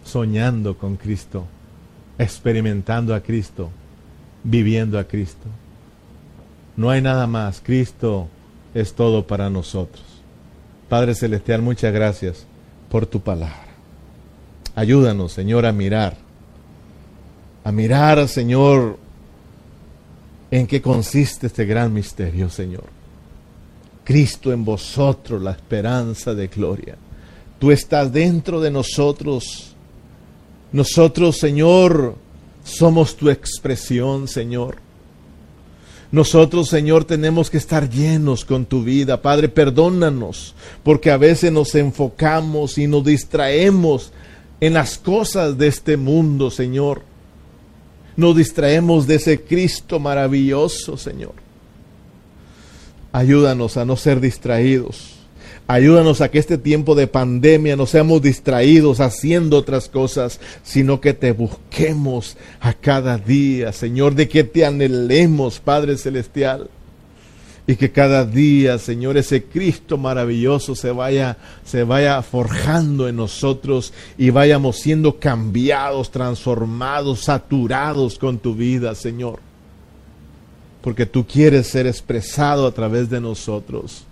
[0.04, 1.46] soñando con Cristo,
[2.18, 3.70] experimentando a Cristo,
[4.44, 5.48] viviendo a Cristo.
[6.76, 7.62] No hay nada más.
[7.62, 8.28] Cristo
[8.74, 10.04] es todo para nosotros.
[10.90, 12.46] Padre Celestial, muchas gracias
[12.90, 13.66] por tu palabra.
[14.76, 16.18] Ayúdanos, Señor, a mirar.
[17.64, 18.98] A mirar, Señor,
[20.54, 22.84] en qué consiste este gran misterio, Señor.
[24.04, 26.96] Cristo en vosotros, la esperanza de gloria.
[27.58, 29.74] Tú estás dentro de nosotros.
[30.72, 32.16] Nosotros, Señor,
[32.64, 34.76] somos tu expresión, Señor.
[36.12, 39.24] Nosotros, Señor, tenemos que estar llenos con tu vida.
[39.24, 44.12] Padre, perdónanos, porque a veces nos enfocamos y nos distraemos
[44.60, 47.13] en las cosas de este mundo, Señor.
[48.16, 51.34] Nos distraemos de ese Cristo maravilloso, Señor.
[53.12, 55.14] Ayúdanos a no ser distraídos.
[55.66, 61.14] Ayúdanos a que este tiempo de pandemia no seamos distraídos haciendo otras cosas, sino que
[61.14, 66.70] te busquemos a cada día, Señor, de que te anhelemos, Padre Celestial.
[67.66, 73.94] Y que cada día, Señor, ese Cristo maravilloso se vaya, se vaya forjando en nosotros
[74.18, 79.40] y vayamos siendo cambiados, transformados, saturados con tu vida, Señor.
[80.82, 84.04] Porque tú quieres ser expresado a través de nosotros.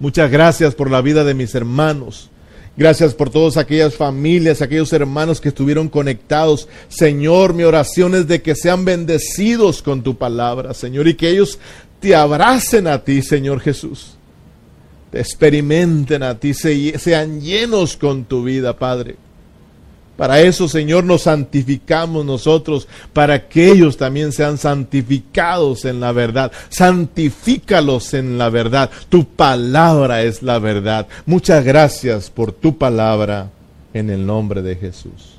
[0.00, 2.28] Muchas gracias por la vida de mis hermanos.
[2.76, 6.68] Gracias por todas aquellas familias, aquellos hermanos que estuvieron conectados.
[6.88, 11.58] Señor, mi oración es de que sean bendecidos con tu palabra, Señor, y que ellos
[12.00, 14.16] te abracen a ti, Señor Jesús.
[15.10, 19.16] Te experimenten a ti, sean llenos con tu vida, Padre.
[20.16, 26.50] Para eso, Señor, nos santificamos nosotros, para que ellos también sean santificados en la verdad.
[26.70, 28.90] Santifícalos en la verdad.
[29.10, 31.06] Tu palabra es la verdad.
[31.26, 33.50] Muchas gracias por tu palabra
[33.92, 35.36] en el nombre de Jesús.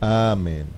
[0.00, 0.64] Amén.